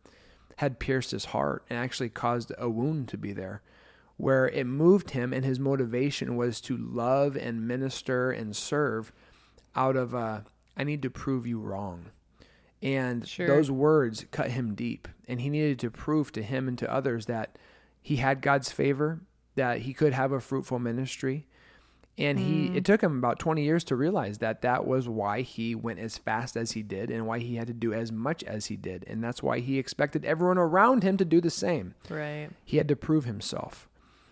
had 0.57 0.77
pierced 0.77 1.11
his 1.11 1.25
heart 1.25 1.63
and 1.69 1.79
actually 1.79 2.09
caused 2.09 2.51
a 2.59 2.69
wound 2.69 3.07
to 3.07 3.17
be 3.17 3.31
there, 3.33 3.61
where 4.19 4.49
it 4.49 4.65
moved 4.67 5.11
him, 5.11 5.31
and 5.31 5.45
his 5.45 5.61
motivation 5.61 6.35
was 6.35 6.59
to 6.59 6.75
love 6.75 7.37
and 7.37 7.65
minister 7.65 8.31
and 8.31 8.53
serve 8.53 9.13
out 9.77 9.95
of, 9.95 10.13
uh, 10.13 10.41
I 10.75 10.83
need 10.83 11.01
to 11.03 11.09
prove 11.09 11.47
you 11.47 11.57
wrong. 11.61 12.07
And 12.81 13.25
Sure. 13.25 13.47
those 13.47 13.71
words 13.71 14.25
cut 14.29 14.51
him 14.51 14.75
deep, 14.75 15.07
and 15.29 15.39
he 15.39 15.49
needed 15.49 15.79
to 15.79 15.89
prove 15.89 16.33
to 16.33 16.43
him 16.43 16.67
and 16.67 16.77
to 16.79 16.93
others 16.93 17.27
that 17.27 17.57
he 18.01 18.17
had 18.17 18.41
God's 18.41 18.73
favor, 18.73 19.21
that 19.55 19.79
he 19.79 19.93
could 19.93 20.11
have 20.11 20.33
a 20.33 20.41
fruitful 20.41 20.79
ministry. 20.79 21.47
And 22.17 22.37
he, 22.37 22.75
it 22.75 22.83
took 22.83 23.01
him 23.01 23.17
about 23.17 23.39
20 23.39 23.63
years 23.63 23.85
to 23.85 23.95
realize 23.95 24.39
that 24.39 24.61
that 24.63 24.85
was 24.85 25.07
why 25.07 25.39
he 25.39 25.73
went 25.75 25.99
as 25.99 26.17
fast 26.17 26.57
as 26.57 26.73
he 26.73 26.83
did 26.83 27.09
and 27.09 27.25
why 27.25 27.39
he 27.39 27.55
had 27.55 27.67
to 27.67 27.73
do 27.73 27.93
as 27.93 28.11
much 28.11 28.43
as 28.43 28.65
he 28.65 28.75
did. 28.75 29.05
And 29.07 29.23
that's 29.23 29.41
why 29.41 29.59
he 29.59 29.79
expected 29.79 30.25
everyone 30.25 30.57
around 30.57 31.03
him 31.03 31.15
to 31.15 31.23
do 31.23 31.39
the 31.39 31.49
same. 31.49 31.95
Right. 32.09 32.49
He 32.65 32.75
had 32.75 32.89
to 32.89 32.97
prove 32.97 33.23
himself. 33.23 33.87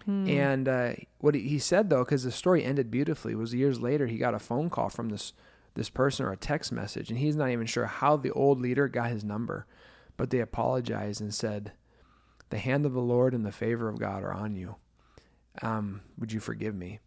And 0.07 0.67
uh, 0.67 0.93
what 1.19 1.35
he 1.35 1.41
he 1.41 1.59
said, 1.59 1.89
though, 1.89 2.03
because 2.03 2.23
the 2.23 2.31
story 2.31 2.63
ended 2.63 2.89
beautifully, 2.89 3.35
was 3.35 3.53
years 3.53 3.81
later 3.81 4.07
he 4.07 4.17
got 4.17 4.33
a 4.33 4.39
phone 4.39 4.69
call 4.69 4.89
from 4.89 5.09
this 5.09 5.33
this 5.73 5.89
person 5.89 6.25
or 6.25 6.31
a 6.31 6.37
text 6.37 6.71
message, 6.71 7.09
and 7.09 7.19
he's 7.19 7.35
not 7.35 7.49
even 7.49 7.67
sure 7.67 7.85
how 7.85 8.17
the 8.17 8.31
old 8.31 8.59
leader 8.59 8.87
got 8.87 9.11
his 9.11 9.23
number, 9.23 9.67
but 10.15 10.29
they 10.29 10.39
apologized 10.39 11.21
and 11.21 11.33
said, 11.33 11.73
"The 12.49 12.57
hand 12.57 12.85
of 12.85 12.93
the 12.93 13.01
Lord 13.01 13.33
and 13.33 13.45
the 13.45 13.51
favor 13.51 13.89
of 13.89 13.99
God 13.99 14.23
are 14.23 14.33
on 14.33 14.55
you. 14.55 14.75
Um, 15.61 16.01
would 16.17 16.31
you 16.31 16.39
forgive 16.39 16.73
me?" 16.73 16.99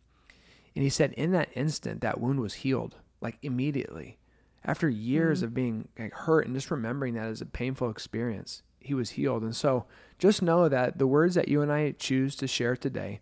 And 0.75 0.85
he 0.85 0.91
said, 0.91 1.13
in 1.13 1.33
that 1.33 1.51
instant, 1.55 2.01
that 2.01 2.21
wound 2.21 2.41
was 2.41 2.55
healed, 2.55 2.97
like 3.21 3.39
immediately. 3.43 4.19
After 4.65 4.89
years 4.89 5.43
of 5.43 5.55
being 5.55 5.89
like 5.99 6.13
hurt 6.13 6.47
and 6.47 6.55
just 6.55 6.71
remembering 6.71 7.15
that 7.15 7.29
as 7.29 7.41
a 7.41 7.47
painful 7.47 7.91
experience, 7.91 8.63
he 8.81 8.95
was 8.95 9.11
healed. 9.11 9.43
And 9.43 9.55
so 9.55 9.85
just 10.19 10.43
know 10.43 10.69
that 10.69 10.99
the 10.99 11.07
words 11.07 11.35
that 11.37 11.49
you 11.49 11.63
and 11.63 11.71
I 11.73 11.93
choose 11.93 12.35
to 12.37 12.47
share 12.47 12.77
today, 12.77 13.21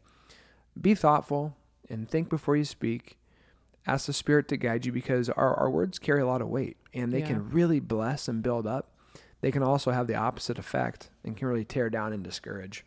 be 0.81 0.95
thoughtful 0.95 1.57
and 1.91 2.09
think 2.09 2.29
before 2.29 2.57
you 2.57 2.65
speak. 2.65 3.17
Ask 3.87 4.07
the 4.07 4.13
Spirit 4.13 4.49
to 4.49 4.57
guide 4.57 4.85
you 4.87 4.93
because 4.93 5.29
our, 5.31 5.55
our 5.55 5.71
words 5.71 5.99
carry 5.99 6.21
a 6.21 6.27
lot 6.27 6.43
of 6.43 6.49
weight 6.49 6.77
and 6.93 7.13
they 7.13 7.21
Yeah. 7.21 7.27
can 7.29 7.51
really 7.51 7.81
bless 7.81 8.29
and 8.29 8.43
build 8.43 8.67
up. 8.67 8.91
They 9.41 9.51
can 9.51 9.63
also 9.63 9.93
have 9.93 10.07
the 10.09 10.15
opposite 10.17 10.59
effect 10.59 11.11
and 11.25 11.37
can 11.37 11.49
really 11.49 11.65
tear 11.65 11.89
down 11.91 12.13
and 12.13 12.23
discourage. 12.25 12.85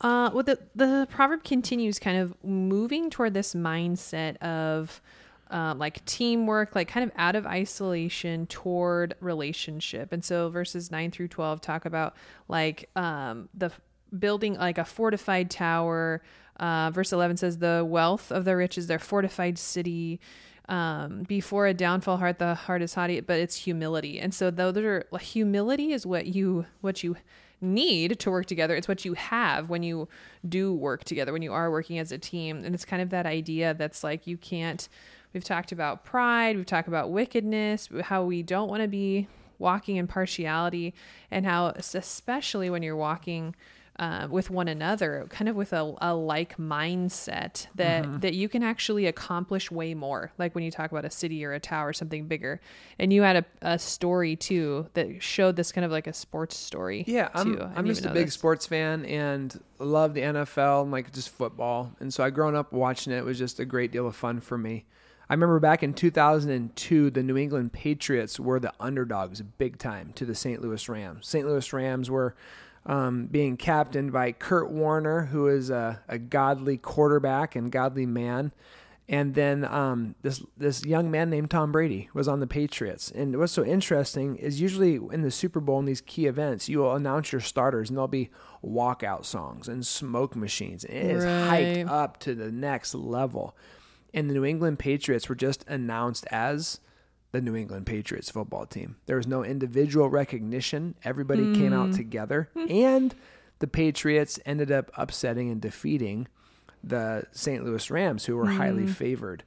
Uh, 0.00 0.30
well, 0.32 0.42
the 0.42 0.58
the 0.74 1.06
proverb 1.10 1.44
continues, 1.44 1.98
kind 1.98 2.16
of 2.16 2.34
moving 2.42 3.10
toward 3.10 3.34
this 3.34 3.54
mindset 3.54 4.36
of 4.38 5.02
uh, 5.50 5.74
like 5.76 6.04
teamwork, 6.04 6.74
like 6.74 6.88
kind 6.88 7.04
of 7.04 7.12
out 7.16 7.36
of 7.36 7.46
isolation 7.46 8.46
toward 8.46 9.14
relationship. 9.20 10.12
And 10.12 10.24
so 10.24 10.48
verses 10.48 10.90
nine 10.90 11.10
through 11.10 11.28
twelve 11.28 11.60
talk 11.60 11.84
about 11.84 12.14
like 12.48 12.88
um, 12.96 13.48
the 13.54 13.72
building 14.16 14.54
like 14.54 14.78
a 14.78 14.84
fortified 14.84 15.50
tower. 15.50 16.22
Uh, 16.58 16.90
verse 16.90 17.12
eleven 17.12 17.36
says, 17.36 17.58
"The 17.58 17.84
wealth 17.86 18.30
of 18.30 18.44
the 18.44 18.56
rich 18.56 18.78
is 18.78 18.86
their 18.86 18.98
fortified 18.98 19.58
city." 19.58 20.20
um, 20.70 21.24
before 21.24 21.66
a 21.66 21.74
downfall 21.74 22.16
heart 22.18 22.38
the 22.38 22.54
heart 22.54 22.80
is 22.80 22.94
haughty 22.94 23.20
but 23.20 23.38
it's 23.40 23.56
humility 23.56 24.20
and 24.20 24.32
so 24.32 24.50
though 24.50 24.70
there 24.70 25.04
like, 25.10 25.22
humility 25.22 25.92
is 25.92 26.06
what 26.06 26.26
you 26.26 26.64
what 26.80 27.02
you 27.02 27.16
need 27.60 28.18
to 28.20 28.30
work 28.30 28.46
together 28.46 28.74
it's 28.74 28.88
what 28.88 29.04
you 29.04 29.14
have 29.14 29.68
when 29.68 29.82
you 29.82 30.08
do 30.48 30.72
work 30.72 31.04
together 31.04 31.32
when 31.32 31.42
you 31.42 31.52
are 31.52 31.70
working 31.70 31.98
as 31.98 32.12
a 32.12 32.18
team 32.18 32.64
and 32.64 32.74
it's 32.74 32.84
kind 32.84 33.02
of 33.02 33.10
that 33.10 33.26
idea 33.26 33.74
that's 33.74 34.02
like 34.04 34.26
you 34.26 34.36
can't 34.36 34.88
we've 35.32 35.44
talked 35.44 35.72
about 35.72 36.04
pride 36.04 36.56
we've 36.56 36.66
talked 36.66 36.88
about 36.88 37.10
wickedness 37.10 37.88
how 38.02 38.24
we 38.24 38.42
don't 38.42 38.68
want 38.68 38.82
to 38.82 38.88
be 38.88 39.26
walking 39.58 39.96
in 39.96 40.06
partiality 40.06 40.94
and 41.30 41.44
how 41.46 41.68
especially 41.76 42.70
when 42.70 42.82
you're 42.82 42.96
walking 42.96 43.54
uh, 44.00 44.26
with 44.30 44.48
one 44.48 44.66
another, 44.66 45.26
kind 45.28 45.46
of 45.46 45.54
with 45.54 45.74
a, 45.74 45.94
a 46.00 46.14
like 46.14 46.56
mindset 46.56 47.66
that 47.74 48.22
that 48.22 48.32
you 48.32 48.48
can 48.48 48.62
actually 48.62 49.06
accomplish 49.06 49.70
way 49.70 49.92
more. 49.92 50.32
Like 50.38 50.54
when 50.54 50.64
you 50.64 50.70
talk 50.70 50.90
about 50.90 51.04
a 51.04 51.10
city 51.10 51.44
or 51.44 51.52
a 51.52 51.60
tower, 51.60 51.92
something 51.92 52.26
bigger, 52.26 52.62
and 52.98 53.12
you 53.12 53.20
had 53.20 53.36
a, 53.36 53.44
a 53.60 53.78
story 53.78 54.36
too 54.36 54.88
that 54.94 55.22
showed 55.22 55.54
this 55.54 55.70
kind 55.70 55.84
of 55.84 55.90
like 55.90 56.06
a 56.06 56.14
sports 56.14 56.56
story. 56.56 57.04
Yeah, 57.06 57.28
I'm. 57.34 57.60
I'm 57.76 57.86
just 57.86 58.06
a 58.06 58.10
big 58.10 58.26
this. 58.26 58.34
sports 58.34 58.66
fan 58.66 59.04
and 59.04 59.62
love 59.78 60.14
the 60.14 60.22
NFL 60.22 60.84
and 60.84 60.90
like 60.90 61.12
just 61.12 61.28
football. 61.28 61.92
And 62.00 62.12
so 62.12 62.24
I 62.24 62.30
grown 62.30 62.54
up 62.54 62.72
watching 62.72 63.12
it. 63.12 63.18
It 63.18 63.24
was 63.26 63.38
just 63.38 63.60
a 63.60 63.66
great 63.66 63.92
deal 63.92 64.06
of 64.06 64.16
fun 64.16 64.40
for 64.40 64.56
me. 64.56 64.86
I 65.30 65.34
remember 65.34 65.60
back 65.60 65.84
in 65.84 65.94
2002, 65.94 67.10
the 67.12 67.22
New 67.22 67.36
England 67.36 67.72
Patriots 67.72 68.40
were 68.40 68.58
the 68.58 68.72
underdogs 68.80 69.40
big 69.42 69.78
time 69.78 70.12
to 70.14 70.24
the 70.24 70.34
St. 70.34 70.60
Louis 70.60 70.88
Rams. 70.88 71.24
St. 71.28 71.46
Louis 71.46 71.72
Rams 71.72 72.10
were 72.10 72.34
um, 72.84 73.26
being 73.26 73.56
captained 73.56 74.12
by 74.12 74.32
Kurt 74.32 74.72
Warner, 74.72 75.26
who 75.26 75.46
is 75.46 75.70
a, 75.70 76.02
a 76.08 76.18
godly 76.18 76.78
quarterback 76.78 77.54
and 77.54 77.70
godly 77.70 78.06
man. 78.06 78.50
And 79.08 79.34
then 79.36 79.64
um, 79.64 80.16
this 80.22 80.42
this 80.56 80.84
young 80.84 81.12
man 81.12 81.30
named 81.30 81.50
Tom 81.50 81.70
Brady 81.70 82.08
was 82.12 82.26
on 82.26 82.40
the 82.40 82.46
Patriots. 82.48 83.12
And 83.12 83.38
what's 83.38 83.52
so 83.52 83.64
interesting 83.64 84.34
is 84.34 84.60
usually 84.60 84.96
in 84.96 85.22
the 85.22 85.30
Super 85.30 85.60
Bowl 85.60 85.78
in 85.78 85.84
these 85.84 86.00
key 86.00 86.26
events, 86.26 86.68
you 86.68 86.80
will 86.80 86.96
announce 86.96 87.30
your 87.30 87.40
starters, 87.40 87.88
and 87.88 87.96
there'll 87.96 88.08
be 88.08 88.30
walkout 88.64 89.24
songs 89.24 89.68
and 89.68 89.86
smoke 89.86 90.34
machines. 90.34 90.84
And 90.84 90.96
it 90.96 91.16
is 91.18 91.24
Right. 91.24 91.76
hyped 91.76 91.88
up 91.88 92.18
to 92.20 92.34
the 92.34 92.50
next 92.50 92.96
level. 92.96 93.56
And 94.12 94.28
the 94.28 94.34
New 94.34 94.44
England 94.44 94.78
Patriots 94.78 95.28
were 95.28 95.34
just 95.34 95.64
announced 95.68 96.26
as 96.30 96.80
the 97.32 97.40
New 97.40 97.54
England 97.54 97.86
Patriots 97.86 98.30
football 98.30 98.66
team. 98.66 98.96
There 99.06 99.16
was 99.16 99.26
no 99.26 99.44
individual 99.44 100.08
recognition. 100.08 100.96
Everybody 101.04 101.54
came 101.54 101.72
out 101.72 101.92
together, 101.92 102.50
and 102.68 103.14
the 103.60 103.68
Patriots 103.68 104.40
ended 104.44 104.72
up 104.72 104.90
upsetting 104.96 105.50
and 105.50 105.60
defeating 105.60 106.26
the 106.82 107.24
St. 107.32 107.64
Louis 107.64 107.90
Rams, 107.90 108.24
who 108.24 108.36
were 108.36 108.46
highly 108.46 108.86
favored. 108.86 109.44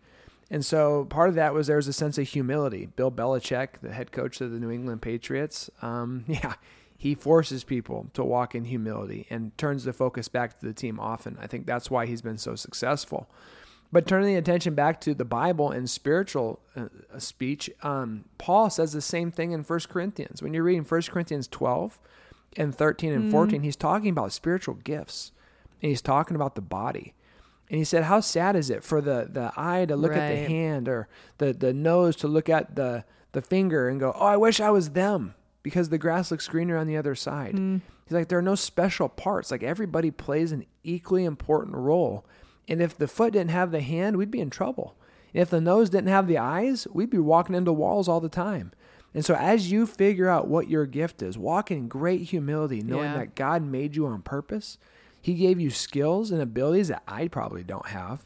And 0.50 0.64
so 0.64 1.06
part 1.06 1.30
of 1.30 1.36
that 1.36 1.54
was 1.54 1.68
there 1.68 1.78
was 1.78 1.88
a 1.88 1.94
sense 1.94 2.18
of 2.18 2.28
humility. 2.28 2.86
Bill 2.86 3.12
Belichick, 3.12 3.80
the 3.82 3.92
head 3.92 4.12
coach 4.12 4.40
of 4.40 4.52
the 4.52 4.60
New 4.60 4.70
England 4.70 5.02
Patriots, 5.02 5.70
um, 5.82 6.26
yeah, 6.28 6.54
he 6.96 7.16
forces 7.16 7.64
people 7.64 8.08
to 8.14 8.24
walk 8.24 8.54
in 8.54 8.66
humility 8.66 9.26
and 9.30 9.58
turns 9.58 9.84
the 9.84 9.94
focus 9.94 10.28
back 10.28 10.60
to 10.60 10.66
the 10.66 10.74
team 10.74 11.00
often. 11.00 11.38
I 11.42 11.48
think 11.48 11.66
that's 11.66 11.90
why 11.90 12.06
he's 12.06 12.22
been 12.22 12.38
so 12.38 12.56
successful. 12.56 13.30
But 13.94 14.08
turning 14.08 14.30
the 14.30 14.38
attention 14.38 14.74
back 14.74 15.00
to 15.02 15.14
the 15.14 15.24
Bible 15.24 15.70
and 15.70 15.88
spiritual 15.88 16.60
uh, 16.76 16.88
speech, 17.20 17.70
um, 17.84 18.26
Paul 18.40 18.72
says 18.72 18.92
the 18.92 19.02
same 19.02 19.32
thing 19.32 19.52
in 19.52 19.62
1 19.62 19.80
Corinthians. 19.88 20.42
When 20.42 20.52
you're 20.52 20.64
reading 20.64 20.84
1 20.84 21.02
Corinthians 21.04 21.48
12 21.48 22.00
and 22.58 22.74
13 22.74 23.14
and 23.14 23.32
14, 23.32 23.62
he's 23.62 23.76
talking 23.76 24.10
about 24.10 24.34
spiritual 24.34 24.74
gifts 24.74 25.32
and 25.80 25.90
he's 25.90 26.02
talking 26.02 26.36
about 26.36 26.56
the 26.56 26.62
body. 26.62 27.14
And 27.70 27.78
he 27.78 27.84
said, 27.84 28.06
How 28.06 28.20
sad 28.20 28.56
is 28.56 28.72
it 28.72 28.84
for 28.84 29.00
the, 29.00 29.28
the 29.30 29.52
eye 29.56 29.86
to 29.86 29.96
look 29.96 30.14
at 30.14 30.28
the 30.28 30.48
hand 30.48 30.88
or 30.90 31.08
the, 31.38 31.54
the 31.54 31.72
nose 31.72 32.16
to 32.18 32.28
look 32.28 32.50
at 32.50 32.76
the, 32.76 33.06
the 33.34 33.44
finger 33.44 33.90
and 33.90 34.00
go, 34.00 34.12
Oh, 34.16 34.26
I 34.26 34.38
wish 34.38 34.60
I 34.60 34.72
was 34.72 34.90
them. 34.90 35.36
because 35.62 35.90
the 35.90 36.00
grass 36.00 36.32
looks 36.32 36.48
greener 36.48 36.78
on 36.78 36.88
the 36.88 36.98
other 36.98 37.14
side. 37.16 37.54
He's 38.06 38.12
like, 38.12 38.28
there 38.28 38.40
are 38.40 38.42
no 38.42 38.56
special 38.56 39.08
parts. 39.08 39.52
Like 39.52 39.64
everybody 39.64 40.10
plays 40.12 40.52
an 40.52 40.66
equally 40.84 41.26
important 41.26 41.76
role. 41.76 42.26
And 42.68 42.82
if 42.82 42.98
the 42.98 43.08
foot 43.08 43.34
didn't 43.34 43.52
have 43.52 43.72
the 43.72 43.82
hand, 43.82 44.18
we'd 44.18 44.32
be 44.32 44.40
in 44.42 44.50
trouble. 44.50 44.96
And 45.34 45.42
if 45.42 45.50
the 45.50 45.60
nose 45.62 45.90
didn't 45.90 46.08
have 46.10 46.28
the 46.28 46.38
eyes, 46.38 46.88
we'd 46.94 47.10
be 47.10 47.18
walking 47.20 47.56
into 47.56 47.74
walls 47.74 48.08
all 48.08 48.20
the 48.22 48.30
time. 48.30 48.72
And 49.14 49.24
so 49.24 49.36
as 49.36 49.72
you 49.72 49.86
figure 49.86 50.28
out 50.30 50.48
what 50.48 50.70
your 50.70 50.86
gift 50.86 51.22
is, 51.22 51.38
walk 51.38 51.70
in 51.72 51.88
great 51.88 52.22
humility, 52.22 52.82
knowing 52.82 53.12
Yeah. 53.12 53.18
that 53.20 53.36
God 53.36 53.62
made 53.64 53.96
you 53.96 54.06
on 54.08 54.22
purpose. 54.22 54.78
He 55.22 55.36
gave 55.36 55.60
you 55.60 55.70
skills 55.70 56.32
and 56.32 56.42
abilities 56.42 56.88
that 56.88 57.04
I 57.08 57.28
probably 57.28 57.64
don't 57.64 57.88
have, 57.88 58.26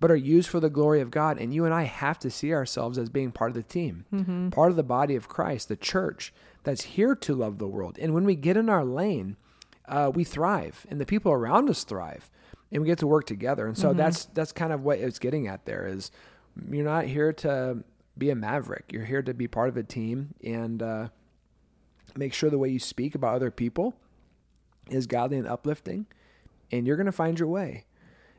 but 0.00 0.10
are 0.10 0.16
used 0.16 0.48
for 0.48 0.60
the 0.60 0.68
glory 0.70 1.00
of 1.00 1.10
God. 1.10 1.38
And 1.38 1.54
you 1.54 1.64
and 1.64 1.72
I 1.72 1.84
have 1.84 2.18
to 2.20 2.30
see 2.30 2.52
ourselves 2.52 2.98
as 2.98 3.08
being 3.08 3.32
part 3.32 3.50
of 3.50 3.54
the 3.54 3.62
team, 3.62 4.50
part 4.50 4.70
of 4.70 4.76
the 4.76 4.82
body 4.82 5.14
of 5.14 5.28
Christ, 5.28 5.68
the 5.68 5.76
church 5.76 6.32
that's 6.64 6.82
here 6.82 7.14
to 7.14 7.34
love 7.34 7.58
the 7.58 7.68
world. 7.68 7.96
And 8.00 8.12
when 8.12 8.24
we 8.24 8.34
get 8.34 8.56
in 8.56 8.68
our 8.68 8.84
lane, 8.84 9.36
uh, 9.86 10.10
we 10.14 10.24
thrive, 10.24 10.86
and 10.90 11.00
the 11.00 11.06
people 11.06 11.30
around 11.32 11.68
us 11.70 11.84
thrive, 11.84 12.28
and 12.74 12.82
we 12.82 12.86
get 12.88 12.98
to 12.98 13.06
work 13.06 13.24
together. 13.24 13.66
And 13.66 13.78
so 13.78 13.94
that's 13.94 14.26
that's 14.26 14.52
kind 14.52 14.72
of 14.72 14.82
what 14.82 14.98
it's 14.98 15.18
getting 15.18 15.46
at. 15.46 15.64
There 15.64 15.86
is, 15.86 16.10
you're 16.70 16.84
not 16.84 17.06
here 17.06 17.32
to 17.32 17.84
be 18.18 18.28
a 18.30 18.34
maverick. 18.34 18.92
You're 18.92 19.04
here 19.06 19.22
to 19.22 19.32
be 19.32 19.48
part 19.48 19.68
of 19.70 19.76
a 19.76 19.82
team 19.84 20.34
and 20.44 20.82
uh, 20.82 21.08
make 22.16 22.34
sure 22.34 22.50
the 22.50 22.58
way 22.58 22.68
you 22.68 22.78
speak 22.80 23.14
about 23.14 23.36
other 23.36 23.50
people 23.50 23.94
is 24.90 25.06
godly 25.06 25.38
and 25.38 25.48
uplifting, 25.48 26.06
and 26.70 26.86
you're 26.86 26.96
going 26.96 27.06
to 27.06 27.12
find 27.12 27.38
your 27.38 27.48
way. 27.48 27.84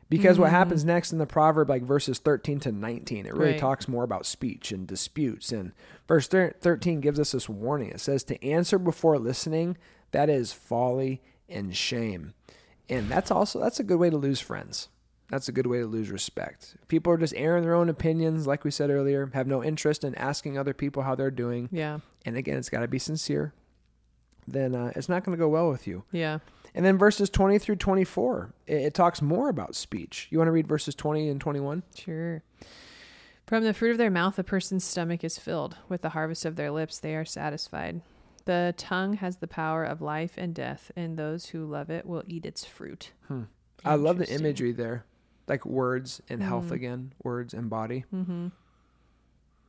Because 0.08 0.38
what 0.38 0.50
happens 0.50 0.84
next 0.84 1.10
in 1.12 1.18
the 1.18 1.26
proverb, 1.26 1.68
like 1.68 1.82
verses 1.82 2.20
13 2.20 2.60
to 2.60 2.70
19, 2.70 3.26
it 3.26 3.34
really 3.34 3.50
Right. 3.52 3.58
talks 3.58 3.88
more 3.88 4.04
about 4.04 4.24
speech 4.24 4.70
and 4.70 4.86
disputes. 4.86 5.50
And 5.50 5.72
verse 6.06 6.28
13 6.28 7.00
gives 7.00 7.18
us 7.18 7.32
this 7.32 7.48
warning. 7.48 7.88
It 7.90 7.98
says, 7.98 8.22
To 8.24 8.44
answer 8.44 8.78
before 8.78 9.18
listening, 9.18 9.76
that 10.12 10.30
is 10.30 10.52
folly 10.52 11.22
and 11.48 11.74
shame. 11.74 12.34
And 12.88 13.08
that's 13.08 13.30
also, 13.30 13.60
that's 13.60 13.80
a 13.80 13.84
good 13.84 13.98
way 13.98 14.10
to 14.10 14.16
lose 14.16 14.40
friends. 14.40 14.88
That's 15.28 15.48
a 15.48 15.52
good 15.52 15.66
way 15.66 15.78
to 15.78 15.86
lose 15.86 16.10
respect. 16.10 16.76
People 16.86 17.12
are 17.12 17.18
just 17.18 17.34
airing 17.36 17.64
their 17.64 17.74
own 17.74 17.88
opinions, 17.88 18.46
like 18.46 18.62
we 18.64 18.70
said 18.70 18.90
earlier, 18.90 19.28
have 19.34 19.48
no 19.48 19.62
interest 19.62 20.04
in 20.04 20.14
asking 20.14 20.56
other 20.56 20.72
people 20.72 21.02
how 21.02 21.16
they're 21.16 21.32
doing. 21.32 21.68
Yeah. 21.72 21.98
And 22.24 22.36
again, 22.36 22.56
it's 22.56 22.68
got 22.68 22.80
to 22.80 22.88
be 22.88 23.00
sincere. 23.00 23.52
Then 24.46 24.76
uh, 24.76 24.92
it's 24.94 25.08
not 25.08 25.24
going 25.24 25.36
to 25.36 25.42
go 25.42 25.48
well 25.48 25.68
with 25.68 25.88
you. 25.88 26.04
Yeah. 26.12 26.38
And 26.74 26.84
then 26.84 26.96
verses 26.96 27.28
20 27.30 27.58
through 27.58 27.76
24, 27.76 28.54
it, 28.66 28.74
it 28.74 28.94
talks 28.94 29.20
more 29.20 29.48
about 29.48 29.74
speech. 29.74 30.28
You 30.30 30.38
want 30.38 30.46
to 30.46 30.52
read 30.52 30.68
verses 30.68 30.94
20 30.94 31.28
and 31.28 31.40
21? 31.40 31.82
Sure. 31.96 32.42
From 33.46 33.64
the 33.64 33.74
fruit 33.74 33.92
of 33.92 33.98
their 33.98 34.10
mouth, 34.10 34.38
a 34.38 34.44
person's 34.44 34.84
stomach 34.84 35.24
is 35.24 35.38
filled. 35.38 35.76
With 35.88 36.02
the 36.02 36.10
harvest 36.10 36.44
of 36.44 36.56
their 36.56 36.70
lips, 36.70 36.98
they 36.98 37.16
are 37.16 37.24
satisfied. 37.24 38.00
The 38.46 38.74
tongue 38.76 39.14
has 39.14 39.36
the 39.36 39.46
power 39.46 39.84
of 39.84 40.00
life 40.00 40.34
and 40.38 40.54
death, 40.54 40.90
and 40.96 41.16
those 41.18 41.46
who 41.46 41.64
love 41.66 41.90
it 41.90 42.06
will 42.06 42.22
eat 42.26 42.46
its 42.46 42.64
fruit. 42.64 43.12
I 43.84 43.94
love 43.96 44.18
the 44.18 44.28
imagery 44.32 44.72
there, 44.72 45.04
like 45.48 45.66
words 45.66 46.22
and 46.28 46.42
health 46.42 46.66
Mm. 46.68 46.72
again, 46.72 47.12
words 47.22 47.52
and 47.54 47.68
body, 47.68 48.04
Mm-hmm. 48.14 48.48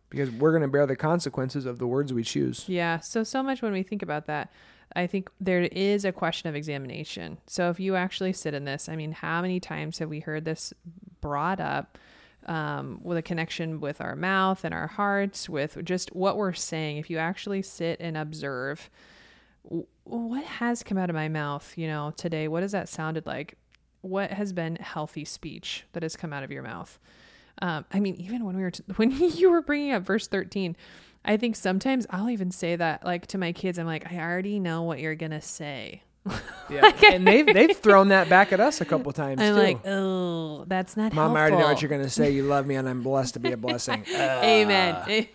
because 0.09 0.31
we're 0.31 0.51
going 0.51 0.61
to 0.61 0.67
bear 0.67 0.85
the 0.85 0.95
consequences 0.95 1.65
of 1.65 1.79
the 1.79 1.87
words 1.87 2.13
we 2.13 2.23
choose. 2.23 2.63
Yeah. 2.69 2.99
So, 2.99 3.23
so 3.23 3.43
much 3.43 3.61
when 3.61 3.73
we 3.73 3.83
think 3.83 4.01
about 4.01 4.25
that, 4.27 4.51
I 4.95 5.05
think 5.07 5.29
there 5.41 5.61
is 5.63 6.05
a 6.05 6.11
question 6.11 6.47
of 6.47 6.55
examination. 6.55 7.39
So, 7.47 7.69
if 7.69 7.79
you 7.79 7.95
actually 7.95 8.33
sit 8.33 8.53
in 8.53 8.63
this, 8.65 8.87
I 8.87 8.95
mean, 8.95 9.11
how 9.11 9.41
many 9.41 9.59
times 9.59 9.97
have 9.99 10.09
we 10.09 10.19
heard 10.21 10.45
this 10.45 10.71
brought 11.19 11.59
up 11.59 11.97
um, 12.47 12.99
with 13.03 13.17
a 13.17 13.21
connection 13.21 13.79
with 13.79 14.01
our 14.01 14.15
mouth 14.15 14.63
and 14.63 14.73
our 14.73 14.87
hearts, 14.87 15.49
with 15.49 15.83
just 15.83 16.15
what 16.15 16.37
we're 16.37 16.53
saying? 16.53 16.97
If 16.97 17.09
you 17.09 17.17
actually 17.17 17.61
sit 17.61 17.99
and 17.99 18.17
observe, 18.17 18.89
what 20.03 20.43
has 20.45 20.83
come 20.83 20.97
out 20.97 21.09
of 21.09 21.15
my 21.15 21.27
mouth, 21.27 21.73
you 21.75 21.87
know, 21.87 22.13
today? 22.15 22.47
What 22.47 22.63
has 22.63 22.71
that 22.71 22.89
sounded 22.89 23.25
like? 23.25 23.55
What 24.01 24.31
has 24.31 24.53
been 24.53 24.77
healthy 24.77 25.25
speech 25.25 25.85
that 25.91 26.03
has 26.03 26.15
come 26.15 26.31
out 26.31 26.43
of 26.43 26.51
your 26.51 26.63
mouth? 26.63 26.99
Um, 27.61 27.85
I 27.91 27.99
mean, 27.99 28.15
even 28.15 28.45
when 28.45 28.55
we 28.55 28.63
were 28.63 28.71
t- 28.71 28.83
when 28.95 29.11
you 29.11 29.49
were 29.49 29.61
bringing 29.61 29.91
up 29.91 30.03
verse 30.03 30.27
thirteen, 30.27 30.75
I 31.25 31.37
think 31.37 31.55
sometimes 31.55 32.05
I'll 32.09 32.29
even 32.29 32.51
say 32.51 32.75
that 32.75 33.03
like 33.03 33.27
to 33.27 33.37
my 33.37 33.51
kids. 33.51 33.77
I'm 33.77 33.87
like, 33.87 34.11
I 34.11 34.19
already 34.19 34.59
know 34.59 34.83
what 34.83 34.99
you're 34.99 35.15
gonna 35.15 35.41
say. 35.41 36.03
Yeah, 36.69 36.91
and 37.11 37.25
they've 37.25 37.45
they've 37.45 37.77
thrown 37.77 38.09
that 38.09 38.27
back 38.27 38.51
at 38.51 38.59
us 38.59 38.81
a 38.81 38.85
couple 38.85 39.13
times 39.13 39.39
I'm 39.41 39.55
too. 39.55 39.61
like, 39.61 39.87
oh, 39.87 40.65
that's 40.67 40.97
not 40.97 41.13
Mom, 41.13 41.27
helpful. 41.27 41.37
I 41.37 41.39
already 41.39 41.55
know 41.55 41.69
what 41.69 41.81
you're 41.81 41.87
going 41.87 42.01
to 42.03 42.09
say. 42.09 42.31
You 42.31 42.43
love 42.43 42.67
me, 42.67 42.75
and 42.75 42.89
I'm 42.89 43.03
blessed 43.03 43.35
to 43.35 43.39
be 43.39 43.53
a 43.53 43.57
blessing. 43.67 44.03
Amen. 44.13 44.95
Uh, 44.95 45.05
Amen. 45.07 45.27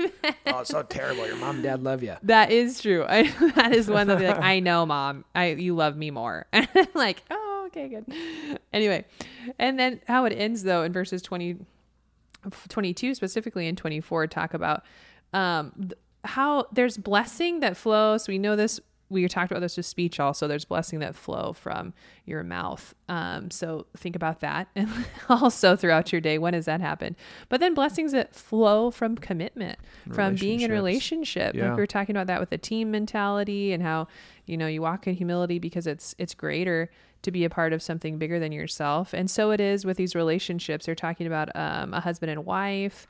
oh, 0.49 0.59
it's 0.61 0.69
so 0.69 0.83
terrible. 0.83 1.27
Your 1.27 1.37
mom 1.37 1.55
and 1.55 1.65
dad 1.65 1.83
love 1.83 2.03
you. 2.03 2.17
That 2.25 2.51
is 2.51 2.83
true. 2.83 3.07
I, 3.09 3.31
that 3.57 3.75
is 3.75 3.89
one 3.89 4.09
that 4.09 4.19
be 4.19 4.27
like, 4.27 4.41
I 4.43 4.61
know, 4.61 4.85
mom. 4.85 5.25
I 5.35 5.53
you 5.53 5.75
love 5.75 5.97
me 5.97 6.11
more. 6.11 6.45
And 6.53 6.69
I'm 6.75 6.89
like, 6.93 7.23
oh, 7.31 7.65
okay, 7.69 7.89
good. 7.89 8.59
Anyway, 8.75 9.07
and 9.59 9.79
then 9.79 10.03
how 10.07 10.27
it 10.27 10.35
ends 10.37 10.65
though 10.65 10.83
in 10.83 10.93
verses 10.93 11.23
20, 11.23 11.57
22 12.69 13.15
specifically 13.15 13.67
and 13.69 13.79
24 13.79 14.27
talk 14.27 14.53
about 14.53 14.85
um 15.33 15.73
th- 15.81 15.93
how 16.25 16.67
there's 16.73 16.99
blessing 16.99 17.61
that 17.61 17.79
flows. 17.79 18.29
We 18.29 18.37
know 18.37 18.55
this. 18.55 18.81
We 19.13 19.29
talked 19.29 19.51
about 19.51 19.61
this 19.61 19.77
with 19.77 19.87
speech 19.87 20.19
also. 20.19 20.49
There's 20.49 20.65
blessing 20.65 20.99
that 21.01 21.15
flow 21.15 21.53
from 21.53 21.93
your 22.25 22.43
mouth. 22.43 22.95
Um, 23.09 23.51
so 23.51 23.87
think 23.97 24.17
about 24.17 24.41
that, 24.41 24.69
and 24.77 24.91
also 25.29 25.77
throughout 25.77 26.13
your 26.13 26.21
day, 26.21 26.39
when 26.39 26.55
does 26.55 26.65
that 26.65 26.81
happen? 26.81 27.17
But 27.49 27.61
then 27.61 27.75
blessings 27.75 28.13
that 28.13 28.35
flow 28.35 28.91
from 28.91 29.17
commitment, 29.17 29.79
from 30.13 30.35
being 30.35 30.61
in 30.61 30.71
relationship. 30.71 31.55
Yeah. 31.55 31.69
Like 31.69 31.77
we 31.77 31.83
were 31.83 31.87
talking 31.87 32.17
about 32.17 32.27
that 32.27 32.41
with 32.41 32.51
the 32.51 32.59
team 32.59 32.91
mentality 32.91 33.73
and 33.73 33.83
how 33.83 34.09
you 34.47 34.57
know 34.57 34.67
you 34.67 34.83
walk 34.83 35.07
in 35.07 35.15
humility 35.15 35.59
because 35.59 35.87
it's 35.87 36.15
it's 36.19 36.35
greater 36.35 36.91
to 37.23 37.31
be 37.31 37.45
a 37.45 37.51
part 37.51 37.73
of 37.73 37.83
something 37.83 38.19
bigger 38.19 38.39
than 38.39 38.53
yourself. 38.53 39.13
And 39.13 39.31
so 39.31 39.51
it 39.53 39.61
is 39.61 39.85
with 39.85 39.97
these 39.97 40.15
relationships. 40.15 40.87
They're 40.87 40.95
talking 40.95 41.27
about 41.27 41.55
um, 41.55 41.95
a 41.95 42.01
husband 42.01 42.31
and 42.31 42.45
wife. 42.45 43.07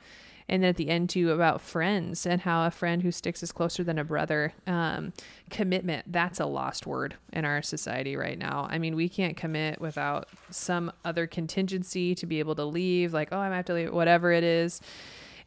And 0.49 0.61
then 0.61 0.69
at 0.69 0.75
the 0.75 0.89
end, 0.89 1.09
too, 1.09 1.31
about 1.31 1.61
friends 1.61 2.25
and 2.25 2.41
how 2.41 2.65
a 2.65 2.71
friend 2.71 3.01
who 3.01 3.11
sticks 3.11 3.41
is 3.43 3.51
closer 3.51 3.83
than 3.83 3.97
a 3.97 4.03
brother. 4.03 4.53
Um, 4.67 5.13
commitment, 5.49 6.11
that's 6.11 6.39
a 6.39 6.45
lost 6.45 6.85
word 6.85 7.15
in 7.31 7.45
our 7.45 7.61
society 7.61 8.15
right 8.15 8.37
now. 8.37 8.67
I 8.69 8.77
mean, 8.77 8.95
we 8.95 9.07
can't 9.07 9.37
commit 9.37 9.79
without 9.79 10.27
some 10.49 10.91
other 11.05 11.27
contingency 11.27 12.13
to 12.15 12.25
be 12.25 12.39
able 12.39 12.55
to 12.55 12.65
leave, 12.65 13.13
like, 13.13 13.29
oh, 13.31 13.37
I 13.37 13.49
might 13.49 13.57
have 13.57 13.65
to 13.65 13.73
leave, 13.73 13.93
whatever 13.93 14.31
it 14.31 14.43
is. 14.43 14.81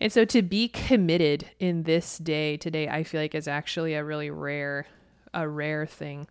And 0.01 0.13
so 0.13 0.25
to 0.27 0.43
be 0.43 0.69
committed 0.69 1.49
in 1.59 1.85
this 1.85 2.19
day 2.19 2.57
today, 2.57 2.89
I 2.89 3.03
feel 3.03 3.21
like 3.21 3.35
is 3.35 3.49
actually 3.49 3.95
a 3.95 4.05
really 4.05 4.31
rare, 4.31 4.87
a 5.33 5.49
rare 5.49 5.87
thing. 5.87 6.27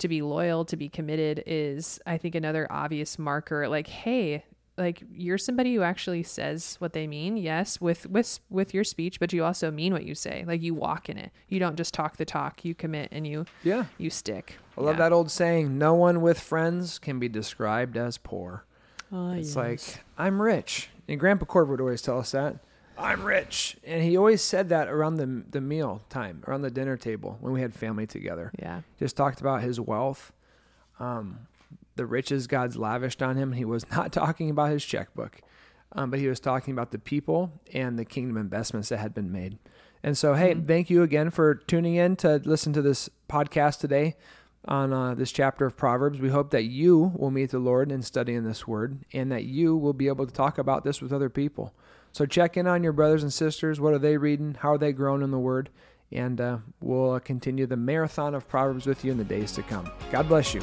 To 0.00 0.08
be 0.08 0.20
loyal, 0.20 0.66
to 0.66 0.76
be 0.76 0.90
committed 0.90 1.42
is, 1.46 1.98
I 2.06 2.18
think, 2.18 2.34
another 2.34 2.66
obvious 2.70 3.18
marker. 3.18 3.66
Like, 3.68 3.86
hey, 3.86 4.44
like 4.78 5.02
you're 5.12 5.38
somebody 5.38 5.74
who 5.74 5.82
actually 5.82 6.22
says 6.22 6.76
what 6.80 6.92
they 6.92 7.06
mean. 7.06 7.36
Yes, 7.36 7.80
with 7.80 8.06
with 8.10 8.40
with 8.50 8.74
your 8.74 8.84
speech, 8.84 9.18
but 9.20 9.32
you 9.32 9.44
also 9.44 9.70
mean 9.70 9.92
what 9.92 10.04
you 10.04 10.14
say. 10.14 10.44
Like 10.46 10.62
you 10.62 10.74
walk 10.74 11.08
in 11.08 11.16
it. 11.18 11.30
You 11.48 11.58
don't 11.58 11.76
just 11.76 11.94
talk 11.94 12.16
the 12.16 12.24
talk. 12.24 12.64
You 12.64 12.74
commit 12.74 13.08
and 13.12 13.26
you 13.26 13.46
Yeah. 13.62 13.86
you 13.98 14.10
stick. 14.10 14.58
I 14.76 14.82
love 14.82 14.98
that 14.98 15.12
old 15.12 15.30
saying, 15.30 15.78
no 15.78 15.94
one 15.94 16.20
with 16.20 16.38
friends 16.38 16.98
can 16.98 17.18
be 17.18 17.28
described 17.30 17.96
as 17.96 18.18
poor. 18.18 18.64
Oh, 19.10 19.30
It's 19.32 19.56
like, 19.56 19.80
I'm 20.18 20.42
rich. 20.42 20.90
And 21.08 21.18
Grandpa 21.18 21.46
Korver 21.46 21.68
would 21.68 21.80
always 21.80 22.02
tell 22.02 22.18
us 22.18 22.32
that. 22.32 22.56
I'm 22.98 23.24
rich. 23.24 23.76
And 23.84 24.02
he 24.02 24.16
always 24.18 24.42
said 24.42 24.68
that 24.70 24.88
around 24.88 25.16
the, 25.16 25.44
the 25.50 25.60
meal 25.62 26.02
time, 26.10 26.42
around 26.46 26.60
the 26.62 26.70
dinner 26.70 26.96
table 26.98 27.38
when 27.40 27.52
we 27.54 27.60
had 27.62 27.74
family 27.74 28.06
together. 28.06 28.50
yeah, 28.58 28.80
Just 28.98 29.16
talked 29.16 29.40
about 29.40 29.62
his 29.62 29.78
wealth, 29.80 30.32
um, 30.98 31.46
the 31.96 32.06
riches 32.06 32.46
God's 32.46 32.76
lavished 32.76 33.22
on 33.22 33.36
him. 33.36 33.52
He 33.52 33.64
was 33.64 33.88
not 33.90 34.12
talking 34.12 34.50
about 34.50 34.70
his 34.70 34.84
checkbook, 34.84 35.40
um, 35.92 36.10
but 36.10 36.20
he 36.20 36.28
was 36.28 36.40
talking 36.40 36.72
about 36.72 36.92
the 36.92 36.98
people 36.98 37.52
and 37.72 37.98
the 37.98 38.04
kingdom 38.04 38.36
investments 38.36 38.88
that 38.90 38.98
had 38.98 39.14
been 39.14 39.32
made. 39.32 39.58
And 40.02 40.16
so, 40.16 40.34
hey, 40.34 40.54
thank 40.54 40.88
you 40.88 41.02
again 41.02 41.30
for 41.30 41.54
tuning 41.54 41.96
in 41.96 42.16
to 42.16 42.40
listen 42.44 42.72
to 42.74 42.82
this 42.82 43.10
podcast 43.28 43.80
today 43.80 44.14
on 44.68 44.92
uh, 44.92 45.14
this 45.14 45.32
chapter 45.32 45.66
of 45.66 45.76
Proverbs. 45.76 46.20
We 46.20 46.28
hope 46.28 46.50
that 46.50 46.64
you 46.64 47.12
will 47.16 47.30
meet 47.30 47.50
the 47.50 47.58
Lord 47.58 47.90
in 47.90 48.02
studying 48.02 48.44
this 48.44 48.66
word 48.66 49.04
and 49.12 49.30
that 49.32 49.44
you 49.44 49.76
will 49.76 49.92
be 49.92 50.08
able 50.08 50.26
to 50.26 50.32
talk 50.32 50.58
about 50.58 50.84
this 50.84 51.00
with 51.00 51.12
other 51.12 51.30
people. 51.30 51.74
So 52.12 52.26
check 52.26 52.56
in 52.56 52.66
on 52.66 52.82
your 52.82 52.92
brothers 52.92 53.22
and 53.22 53.32
sisters. 53.32 53.80
What 53.80 53.94
are 53.94 53.98
they 53.98 54.16
reading? 54.16 54.56
How 54.60 54.72
are 54.72 54.78
they 54.78 54.92
growing 54.92 55.22
in 55.22 55.30
the 55.30 55.38
word? 55.38 55.70
And 56.12 56.40
uh, 56.40 56.58
we'll 56.80 57.18
continue 57.20 57.66
the 57.66 57.76
marathon 57.76 58.34
of 58.34 58.48
Proverbs 58.48 58.86
with 58.86 59.04
you 59.04 59.12
in 59.12 59.18
the 59.18 59.24
days 59.24 59.52
to 59.52 59.62
come. 59.62 59.90
God 60.10 60.28
bless 60.28 60.54
you. 60.54 60.62